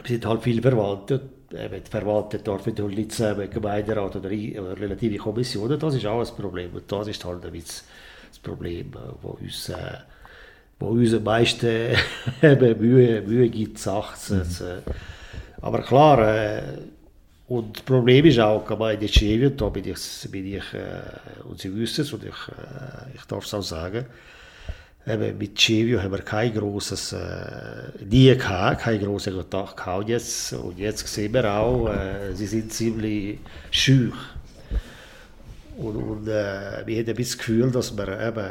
[0.02, 4.80] wir sind halt viele Verwaltet, eben die Verwaltet dort halt nicht zusammen, Gemeinderat oder, oder
[4.80, 6.72] relative Kommissionen, das ist auch ein Problem.
[6.74, 7.88] Und das ist halt ein bisschen
[8.30, 9.70] das Problem, das uns...
[9.70, 9.98] Äh,
[10.80, 11.96] wo uns am meisten
[12.42, 14.44] Mühe, Mühe gibt, Sachen mhm.
[15.62, 16.62] Aber klar, äh,
[17.48, 21.60] und das Problem ist auch, bei den Chevien, da bin ich, bin ich äh, und
[21.60, 24.06] Sie wissen es, und ich, äh, ich darf es auch sagen,
[25.08, 30.10] eben mit Chevio haben wir kein großes, äh, nie gehabt, kein großer Kontakt gehabt.
[30.10, 33.40] Jetzt, und jetzt sehen wir auch, äh, sie sind ziemlich
[33.72, 34.14] schüch.
[35.78, 38.50] Und, und äh, wir haben das Gefühl, dass wir eben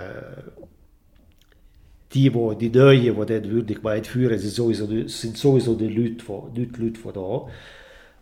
[2.17, 6.25] die, wo, die Neuen, die dort würdig weit führen, sind sowieso, sind sowieso die Leute
[6.25, 7.53] von, die Leute von da.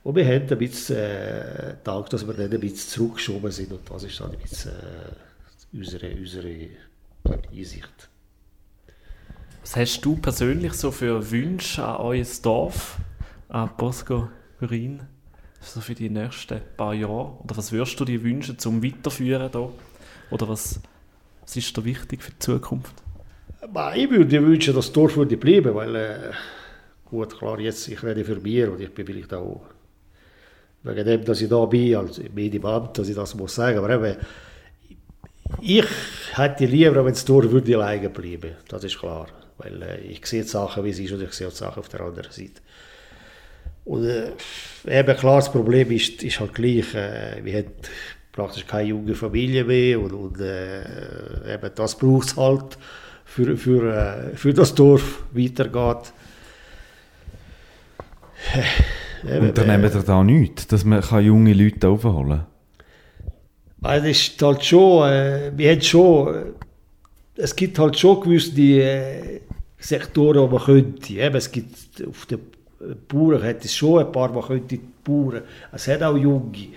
[0.02, 3.88] Und wir haben ein bisschen äh, gedacht, dass wir dann ein bisschen zurückgeschoben sind und
[3.88, 6.68] das ist dann ein bisschen, äh, unsere, unsere
[7.52, 8.08] Einsicht.
[9.62, 12.98] Was hast du persönlich so für Wünsche an euer Dorf,
[13.48, 14.28] an Bosco
[14.60, 15.04] Urin,
[15.60, 17.38] so für die nächsten paar Jahre?
[17.44, 19.70] Oder was würdest du dir wünschen zum Weiterführen da?
[20.32, 20.80] Oder was,
[21.42, 23.03] was ist dir wichtig für die Zukunft?
[23.94, 26.30] Ich würde wünschen, dass das Dorf würde bleiben, weil, äh,
[27.04, 29.62] gut, klar, jetzt, ich rede für mich und ich bin vielleicht auch,
[30.82, 34.16] wegen dem, dass ich da bin, als Medienbeamter, dass ich das muss sagen, aber eben,
[35.60, 35.86] ich
[36.34, 39.28] hätte lieber, wenn das Dorf würde alleine bleiben, das ist klar,
[39.58, 41.88] weil äh, ich sehe die Sachen, wie sie ist und ich sehe die Sachen auf
[41.88, 42.60] der anderen Seite.
[43.84, 44.32] Und äh,
[44.86, 47.72] eben klar, das Problem ist, ist halt gleich, äh, wir haben
[48.32, 52.78] praktisch keine junge Familie mehr und, und äh, eben das braucht es halt,
[53.34, 56.12] für, für, äh, für das Dorf weitergeht.
[59.28, 62.42] Eben, Unternehmen ihr da nichts, dass man junge Leute aufholen
[63.82, 64.04] kann?
[64.04, 66.42] Es ist halt schon, äh, wir haben schon, äh,
[67.36, 69.40] es gibt halt schon gewisse äh,
[69.78, 71.14] Sektoren, wo man könnte.
[71.14, 72.38] Eben, es gibt auf den
[73.08, 75.42] Bauern hat es schon ein paar, die könnte die Bauern.
[75.72, 76.68] Es hat auch Junge.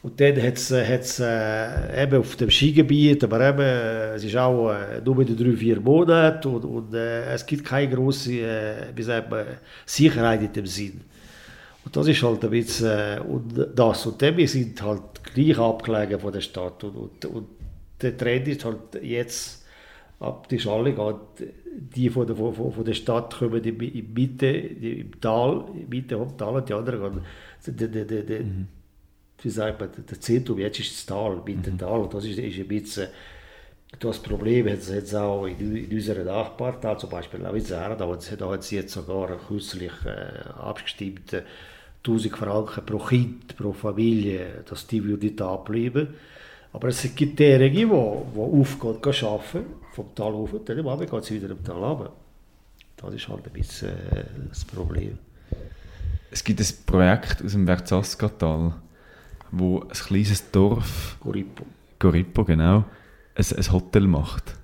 [0.00, 5.00] Und dann hat es äh, eben auf dem Skigebiet, aber eben, es ist auch äh,
[5.04, 9.28] nur mit drei, vier Monaten und, und äh, es gibt keine große äh, wie sagt
[9.28, 9.44] man,
[9.84, 11.00] Sicherheit in dem Sinn.
[11.84, 14.06] Und das ist halt ein bisschen äh, und das.
[14.06, 16.84] Und dann, wir sind halt gleich abgelegen von der Stadt.
[16.84, 17.48] Und, und, und
[18.00, 19.64] der Trend ist halt jetzt,
[20.20, 21.50] ab die Schale geht,
[21.96, 26.16] die von der, von, von der Stadt kommen in die Mitte, im Tal, in Mitte
[26.16, 27.20] vom Tal und die anderen gehen.
[27.66, 28.77] Die, die, die, mhm
[29.42, 32.10] wie sagt man, der Zentrum, jetzt ist das Tal, Mittental, mhm.
[32.10, 33.08] das ist, ist ein bisschen
[33.98, 38.50] das Problem, jetzt hat es auch in, in unserer Nachbartal, zum Beispiel Lavizera, da, da
[38.50, 41.42] hat sie jetzt sogar kürzlich äh, abgestimmt,
[42.06, 46.08] 1000 Franken pro Kind, pro Familie, dass die würde da bleiben.
[46.72, 50.88] Aber es gibt diejenigen, die, die aufgehen, gehen arbeiten, vom Tal rauf, und dann am
[50.88, 52.12] Abend geht sie wieder im Tal runter.
[52.96, 55.18] Das ist halt ein bisschen äh, das Problem.
[56.30, 58.74] Es gibt ein Projekt aus dem Verzaskatal
[59.50, 61.64] wo ein kleines Dorf, Goripo,
[61.98, 62.84] Goripo genau,
[63.34, 64.54] ein, ein Hotel macht.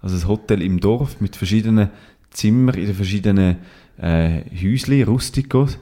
[0.00, 1.90] Also ein Hotel im Dorf mit verschiedenen
[2.30, 3.58] Zimmern in den verschiedenen
[3.98, 5.78] äh, Häuschen, Rustikos.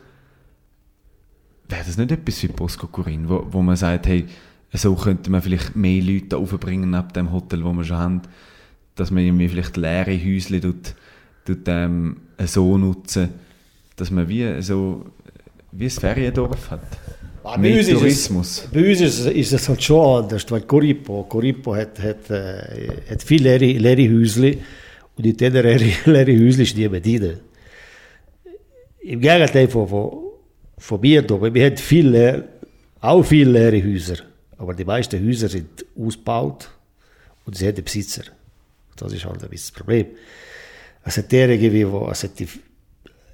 [1.68, 4.26] Wäre das nicht etwas wie Bosco Corin, wo, wo man sagt, hey,
[4.72, 8.22] so könnte man vielleicht mehr Leute aufbringen ab dem Hotel, wo wir schon haben,
[8.94, 10.94] dass man irgendwie vielleicht leere Häuschen tut,
[11.44, 13.30] tut, ähm, so nutzen,
[13.96, 15.06] dass man wie so
[15.72, 16.82] wie ein Feriendorf hat.
[17.52, 18.58] Ah, bei, uns Tourismus.
[18.64, 22.88] Es, bei uns ist, ist, es halt schon anders, weil Coripo, Coripo hat, hat, äh,
[23.10, 24.56] hat viele leere, leere Häusle
[25.16, 27.40] und in diesen leeren leere Häusle ist niemand drin.
[29.00, 30.10] Im Gegenteil von, von,
[30.78, 32.48] von mir wir haben viele,
[33.00, 34.18] auch viele leere Häuser,
[34.56, 36.70] aber die meisten Häuser sind ausgebaut
[37.46, 38.22] und sie haben Besitzer.
[38.96, 40.06] Das ist halt ein bisschen das Problem.
[41.04, 42.46] Es hat diejenigen, die, es hat die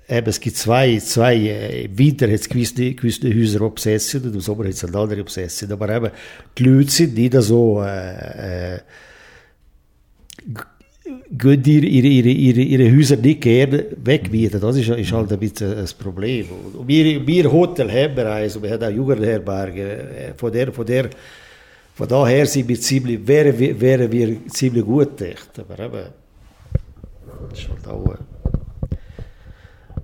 [0.09, 4.35] Eben, es gibt zwei, zwei äh, im Winter hat es gewisse, gewisse Häuser Obsession und
[4.35, 5.73] im Sommer hat es eine andere Obsession.
[5.73, 6.11] Aber eben,
[6.57, 8.81] die Leute sind nicht so, äh, äh,
[11.31, 14.61] gehen ihre, ihre, ihre, ihre Häuser nicht gerne wegmieten.
[14.61, 16.47] Das ist, ist halt ein bisschen das Problem.
[16.75, 20.87] Und wir, wir Hotel haben bereits, und wir haben auch Jugendherberge, äh, von der, von
[20.87, 21.11] der,
[21.95, 25.51] von daher sind wir ziemlich, wären, wären wir ziemlich gut dicht.
[25.59, 26.05] Aber eben,
[27.51, 28.15] das ist halt auch,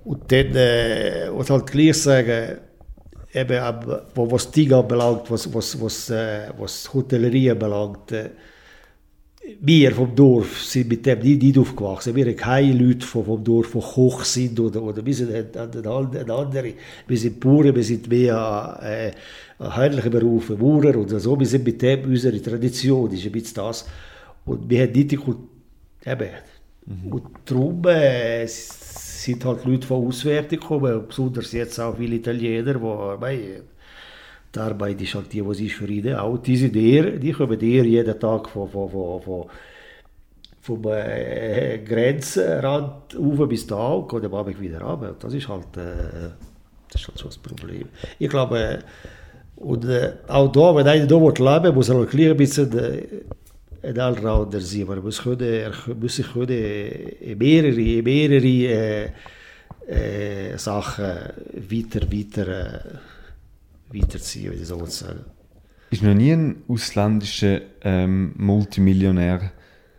[0.05, 2.57] und dann, äh, was halt gleich sagen,
[3.33, 8.29] eben, ab, wo, was Ding anbelangt, was, was, was, äh, was Hotellerie anbelangt, äh,
[9.59, 12.15] wir vom Dorf sind mit dem nicht, nicht aufgewachsen.
[12.15, 15.47] Wir haben keine Leute vom, vom Dorf, die Koch sind oder, oder wir sind ein,
[15.53, 16.73] ein andere.
[17.07, 19.11] Wir sind Bauern, wir sind mehr äh,
[19.61, 21.37] heimliche Berufe, Bauern und so.
[21.37, 23.85] Wir sind mit dem unsere Tradition, ist ein bisschen das.
[24.45, 25.47] Und wir haben nicht die Kultur,
[26.05, 26.29] eben.
[26.85, 27.11] Mhm.
[27.13, 28.47] Und darum äh,
[29.23, 33.61] sind halt Leute von auswärts gekommen, besonders jetzt auch viele Italiener, die bei
[34.55, 36.37] die Arbeit halt die, was ist für ihn auch.
[36.37, 39.45] Diese der, die kommen eher jeden Tag von, von, von, von
[40.61, 45.15] vom äh, Grenzrand rauf bis da und gehen am Abend wieder runter.
[45.19, 46.29] Das ist halt, äh,
[46.89, 47.89] das ist halt so das Problem.
[48.17, 48.79] Ich glaube, äh,
[49.57, 52.71] und äh, auch da, wenn einer da leben muss er halt gleich ein bisschen
[53.83, 54.85] äh, ein Allrounder sein.
[54.85, 59.11] Maar können, er muss sich können mehrere, mehrere
[59.87, 61.05] äh, Sachen
[61.69, 62.79] weiter, weiter, äh,
[63.93, 65.25] weiterziehen, wie ich so sagen.
[65.91, 69.51] Ist noch nie ein ausländischer ähm, Multimillionär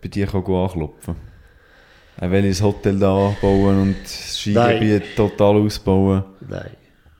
[0.03, 1.16] bei dir anklopfen?
[2.16, 6.24] Er will ein Hotel da bauen und das Skigebiet total ausbauen?
[6.49, 6.70] Nein.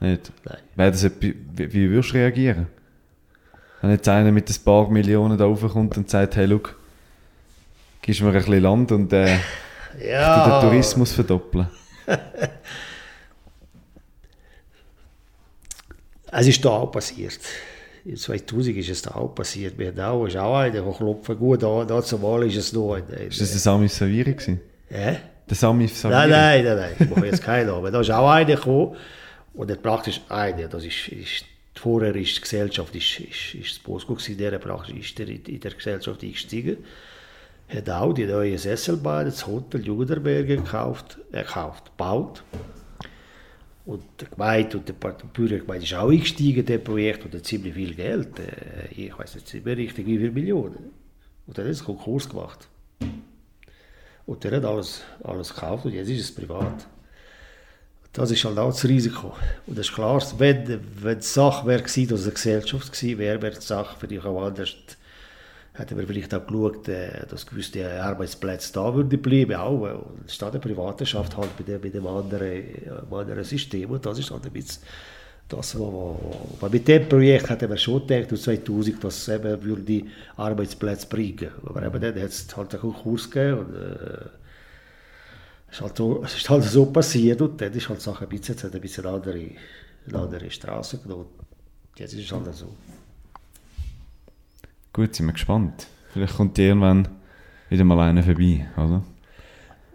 [0.01, 0.33] Nicht?
[0.77, 0.93] Nein.
[1.21, 2.67] Wie, wie würdest du reagieren?
[3.85, 6.75] Wenn jetzt einer mit ein paar Millionen da raufkommt und sagt, hey, look,
[8.01, 9.27] gibst mir ein bisschen Land und äh,
[9.93, 11.69] du den Tourismus verdoppeln.
[16.37, 17.39] Es ist da auch passiert.
[18.05, 19.79] In 2000 ist es da auch passiert.
[19.79, 22.97] Wir haben auch, ist auch einer, der klopfen gut da, da zumal ist es noch.
[22.97, 24.61] Ist das der Sami Saviri gewesen?
[24.89, 25.19] Hä?
[25.49, 26.21] Der Sami Saviri?
[26.21, 27.93] Nein, nein, nein, nein, ich mache jetzt keinen Namen.
[27.93, 28.97] Da ist auch einer gekommen
[29.53, 31.45] und der praktisch einer, das ist, ist
[31.85, 35.61] vorher ist die Gesellschaft, ist, ist, ist das Bosco gewesen, der praktisch ist der in
[35.61, 36.79] der Gesellschaft eingestiegen,
[37.69, 42.43] hat auch die neue Sesselbahn, das Hotel Judenberger gekauft, äh, gebaut.
[43.85, 47.75] Und der Gemeinde und der Bürgergemeinde ist auch eingestiegen in das Projekt und hat ziemlich
[47.75, 48.39] viel Geld.
[48.39, 50.91] Äh, ich weiß nicht mehr richtig, wie viele Millionen.
[51.47, 52.67] Und dann hat er einen Konkurs gemacht.
[54.25, 56.87] Und der hat alles, alles gekauft und jetzt ist es privat.
[58.15, 59.35] Das ist halt auch das Risiko.
[59.67, 63.43] Und das ist klar, wenn, wenn die Sache wäre gewesen, es eine Gesellschaft gewesen wäre,
[63.43, 64.75] wäre die Sache vielleicht auch anders.
[65.77, 69.85] Hätten wir vielleicht auch geschaut, äh, dass gewisse Arbeitsplätze da würden bleiben, auch.
[69.85, 73.91] äh, Und statt der Privatwirtschaft halt bei dem, bei dem anderen, äh, anderen System.
[73.91, 74.83] Und das ist halt ein bisschen
[75.49, 76.17] das, was,
[76.61, 80.03] was, mit dem Projekt hätten wir schon gedacht, aus 2000, dass es eben würde
[80.37, 81.49] Arbeitsplätze bringen.
[81.67, 84.44] Aber eben dann hat es halt einen Kurs gegeben und äh,
[85.75, 88.29] ist halt so, es ist halt so passiert und dann ist halt die Sache ein
[88.29, 89.41] bisschen, jetzt hat ein bisschen andere,
[90.07, 91.27] eine andere Straße genommen.
[91.97, 92.69] Jetzt ist es halt so.
[94.93, 95.87] Gut, sind wir gespannt.
[96.13, 97.09] Vielleicht kommt irgendwann
[97.69, 99.03] wieder mal einer vorbei, oder?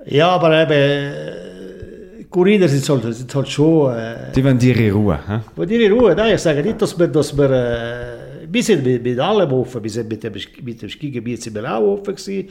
[0.05, 3.93] Ja, aber eben, äh, Corrider sind halt, sind halt schon...
[3.95, 5.65] Äh, Die wollen ihre Ruhe, hä?
[5.65, 9.03] Dir in Ruhe, nein, ich sage nicht, dass wir, dass wir äh, wir sind mit,
[9.03, 12.49] mit allem offen, wir sind mit dem, mit dem Skigebiet sind wir auch offen gewesen.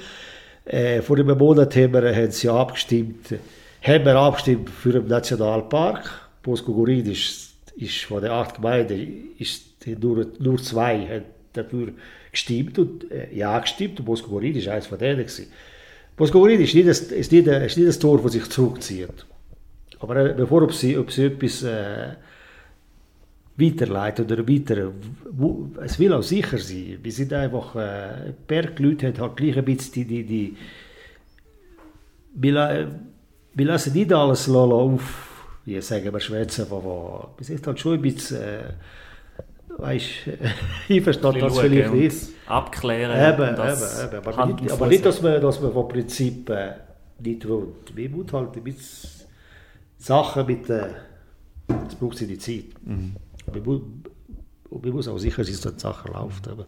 [0.68, 3.34] Äh, vor einem Monat haben wir, haben sie abgestimmt,
[3.80, 6.28] haben wir abgestimmt für den Nationalpark.
[6.42, 9.64] Bosco Gurid ist, ist von den acht Gemeinden, ist
[9.98, 11.92] nur, nur zwei haben dafür
[12.30, 15.46] gestimmt und äh, ja gestimmt und Bosco Gurid ist eines von denen gewesen.
[16.16, 19.24] Bosco Gurid ist nicht, das, ist, nicht, ist nicht das Tor, das sich zurückzieht.
[20.00, 22.10] Aber äh, bevor ob sie, ob sie etwas äh,
[23.58, 24.92] weiterleiten oder weiter,
[25.32, 26.98] wo, es will auch sicher sein.
[27.02, 30.56] Wir sind einfach, äh, Bergleute haben halt gleich ein bisschen die, die, die
[32.34, 32.86] wir, la-
[33.54, 37.80] wir lassen nicht alles la- la auf, wie sagen wir Schwätzen, aber wir sind halt
[37.80, 38.72] schon ein bisschen, äh,
[39.76, 40.06] weißt
[40.88, 42.16] ich verstehe das vielleicht nicht.
[42.46, 43.34] Abklären.
[43.34, 44.26] Eben, das eben, eben.
[44.28, 46.74] Aber, Hand nicht, aber nicht, dass man, dass man vom Prinzip äh,
[47.20, 47.68] nicht will.
[47.94, 49.26] Wir müssen halt ein bisschen
[49.98, 50.90] Sachen mit, äh,
[51.66, 52.64] das braucht sie die Zeit.
[52.84, 53.16] Mhm.
[53.54, 56.46] Man muss auch sicher sein, dass die Sache läuft.
[56.46, 56.64] Eben.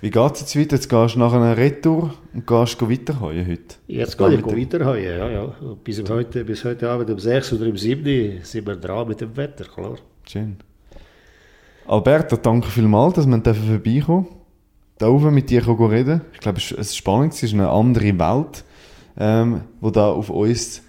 [0.00, 0.76] Wie geht es jetzt weiter?
[0.76, 3.76] Jetzt gehst du nach einer Retour und gehst weiterheuen heute.
[3.86, 5.56] Jetzt kann ich weiter heute, ja, ja.
[5.82, 9.36] Bis, heute, bis heute Abend um 6 oder um 7 sind wir dran mit dem
[9.36, 9.96] Wetter, klar.
[10.28, 10.58] Schön.
[11.86, 14.26] Alberto, danke vielmals, dass wir vorbeikommen
[14.98, 18.64] Da oben mit dir reden Ich glaube, es ist spannend, es ist eine andere Welt,
[19.16, 20.82] ähm, wo da auf uns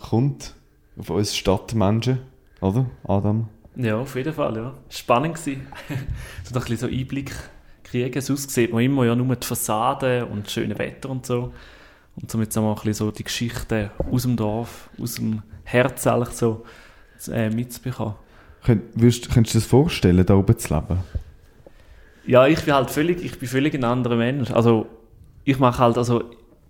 [0.00, 0.54] kommt,
[0.98, 2.18] auf uns Stadtmenschen,
[2.60, 3.48] oder, Adam?
[3.76, 4.74] Ja, auf jeden Fall, ja.
[4.88, 5.66] Spannend gewesen.
[6.44, 7.32] so ein bisschen so Einblick
[7.84, 8.20] kriegen.
[8.20, 11.52] Sonst sieht man immer ja nur die Fassade und das schöne Wetter und so.
[12.16, 16.30] Und somit auch ein bisschen so die Geschichten aus dem Dorf, aus dem Herz eigentlich
[16.30, 16.64] so
[17.30, 18.14] äh, mitzubekommen.
[18.64, 20.98] Könnt, würdest, könntest du dir das vorstellen, da oben zu leben?
[22.26, 24.50] Ja, ich bin halt völlig, ich bin völlig ein anderer Mensch.
[24.50, 24.86] Also
[25.44, 26.24] ich mache halt also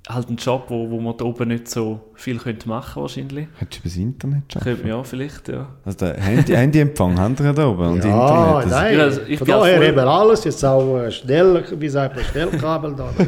[0.09, 3.48] halt einen Job, wo, wo man da oben nicht so viel könnte machen wahrscheinlich.
[3.59, 4.64] Könntest du über das Internet arbeiten?
[4.64, 5.68] Könnte man ja vielleicht, ja.
[5.84, 8.70] Also der Handy, Handyempfang haben wir ja da oben und Ja, Internet.
[8.70, 12.24] Nein, Ja, also ich von daher wir alles, jetzt auch äh, schnell, wie sagt man,
[12.24, 13.12] Schnellkabel da.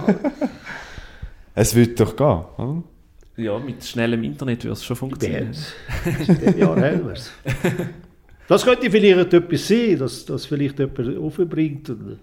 [1.55, 2.83] Es wird doch gehen, oder?
[3.37, 5.53] Ja, mit schnellem Internet würde es schon funktionieren.
[6.29, 7.33] In dem Jahr haben wir es.
[8.47, 11.91] Das könnte vielleicht etwas sein, dass das vielleicht jemand aufbringt.
[11.91, 12.19] Und,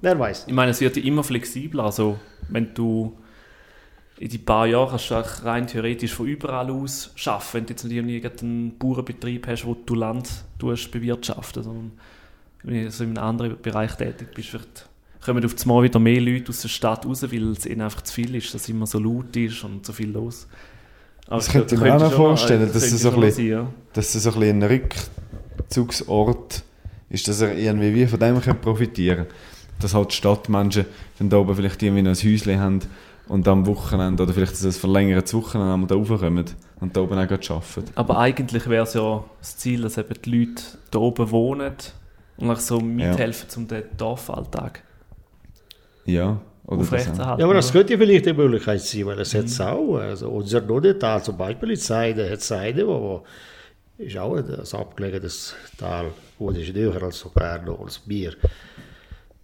[0.00, 0.46] wer weiß.
[0.48, 1.84] Ich meine, es wird ja immer flexibler.
[1.84, 2.18] Also,
[2.48, 3.16] wenn du
[4.22, 7.72] in die paar Jahren kannst du auch rein theoretisch von überall aus arbeiten, wenn du
[7.72, 11.92] jetzt nicht irgendeinen Bauernbetrieb hast, wo du Land bewirtschaften, sondern
[12.62, 14.88] wenn du in einem anderen Bereich tätig bist, vielleicht
[15.24, 18.14] kommen auf einmal wieder mehr Leute aus der Stadt raus, weil es ihnen einfach zu
[18.14, 20.46] viel ist, dass es immer so laut ist und so viel los.
[21.26, 23.66] Aber Das könnte ich mir auch noch vorstellen, dass es so ein sein, ja.
[23.92, 24.82] dass es so ein, bisschen ein
[25.66, 26.62] Rückzugsort
[27.10, 29.26] ist, dass er irgendwie wie von dem kann profitieren
[29.80, 30.84] Dass halt Stadtmenschen
[31.18, 32.80] dann da oben vielleicht irgendwie noch ein Häuschen haben
[33.32, 36.44] und am Wochenende oder vielleicht ein verlängertes Wochenende einmal da raufkommen
[36.80, 37.84] und da oben auch arbeiten.
[37.94, 41.72] Aber eigentlich wäre es ja das Ziel, dass eben die Leute da oben wohnen
[42.36, 44.82] und auch so mithelfen, um den Dorfalltag
[46.04, 47.40] Ja, oder aufrechtzuerhalten.
[47.40, 51.22] Ja, aber das könnte vielleicht eine Möglichkeit sein, weil es jetzt auch, also unser Nodetal
[51.22, 53.24] zum Beispiel in Seide, hat Seide, wo, wo
[53.96, 58.34] ist auch ein ein abgelegenes Tal, wo ist näher als sogar noch als Bier.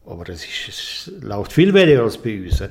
[0.04, 2.62] Aber es, ist, es läuft viel weniger als bei uns.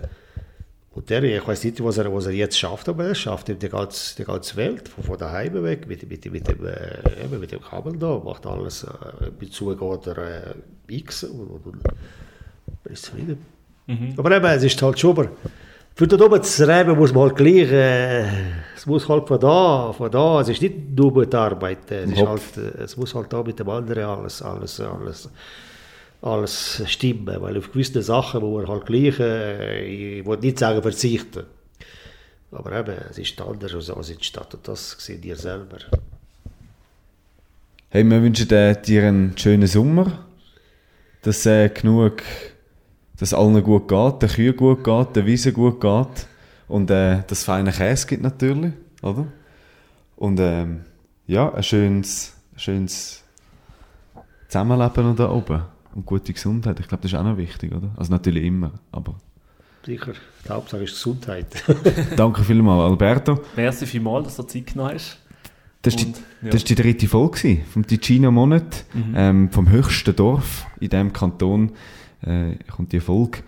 [0.98, 3.70] Und der, ich weiß nicht, was er, was er jetzt schafft, aber er schafft die
[3.70, 7.62] ganze, die ganze Welt, von, von daheim weg, mit, mit, mit, dem, äh, mit dem
[7.62, 10.56] Kabel da, macht alles, äh, Bezug oder äh,
[10.88, 11.82] X und, und, und
[12.86, 13.46] ist zufrieden.
[13.86, 14.16] Mhm.
[14.18, 15.28] Aber eben, es ist halt schon, aber
[15.94, 18.26] für dort oben zu reden muss man halt gleich, äh,
[18.76, 22.26] es muss halt von da, von da, es ist nicht nur mit Arbeit, es, ist
[22.26, 25.30] halt, äh, es muss halt da mit dem anderen alles, alles, alles,
[26.22, 30.82] alles stimmen, weil auf gewisse Sachen wo man halt gleich, äh, ich will nicht sagen
[30.82, 31.46] verzichten,
[32.52, 35.78] aber eben, es ist anders als in der Stadt und das seht ihr selber.
[37.90, 40.26] Hey, wir wünschen dir einen schönen Sommer,
[41.22, 42.24] dass äh, genug,
[43.18, 46.28] dass allen gut geht, den Kühen gut geht, den Wiesen gut geht
[46.68, 49.28] und äh, dass es feine Käse gibt natürlich, oder?
[50.16, 50.82] Und ähm,
[51.28, 53.24] ja, ein schönes, schönes
[54.48, 55.62] Zusammenleben da oben
[55.98, 56.80] und gute Gesundheit.
[56.80, 57.92] Ich glaube, das ist auch noch wichtig, oder?
[57.98, 59.16] Also natürlich immer, aber...
[59.84, 60.14] Sicher,
[60.46, 61.48] die Hauptsache ist Gesundheit.
[62.16, 63.40] Danke vielmals, Alberto.
[63.56, 65.18] Merci vielmals, dass du Zeit genommen hast.
[65.82, 66.56] Das war die, ja.
[66.56, 69.14] die dritte Folge vom Ticino-Monat, mhm.
[69.16, 71.72] ähm, vom höchsten Dorf in diesem Kanton.
[72.22, 73.40] Äh, kommt die Folge.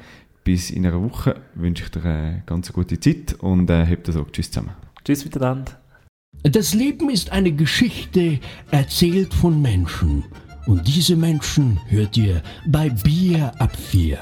[0.44, 4.16] Bis in einer Woche wünsche ich dir eine ganz gute Zeit und äh, habt das
[4.16, 4.30] auch.
[4.32, 4.72] Tschüss zusammen.
[5.04, 5.74] Tschüss miteinander.
[6.44, 8.40] Das Leben ist eine Geschichte,
[8.72, 10.24] erzählt von Menschen.
[10.66, 14.18] Und diese Menschen hört ihr bei Bier ab 4.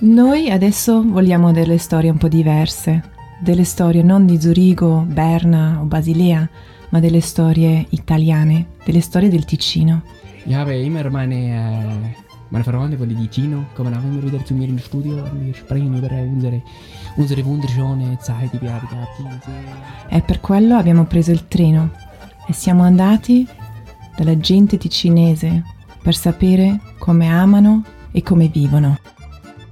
[0.00, 3.02] Noi adesso vogliamo delle storie un po' diverse,
[3.40, 6.48] delle storie non di Zurigo, Berna o Basilea,
[6.90, 10.02] ma delle storie italiane, delle storie del Ticino.
[10.46, 12.16] Ich habe immer meine, äh,
[12.48, 15.96] meine Freunde von Ticino kommen auch immer wieder zu mir ins Studio und wir sprechen
[15.96, 16.62] über unsere,
[17.16, 19.48] unsere wunderschöne Zeit, die wir haben gehabt.
[20.08, 21.90] E per quello abbiamo preso il treno
[22.46, 23.46] e siamo andati
[24.16, 25.62] dalla gente ticinese
[26.02, 28.98] per sapere come amano e come vivono.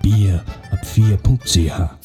[0.01, 1.98] Bier ab 4.ch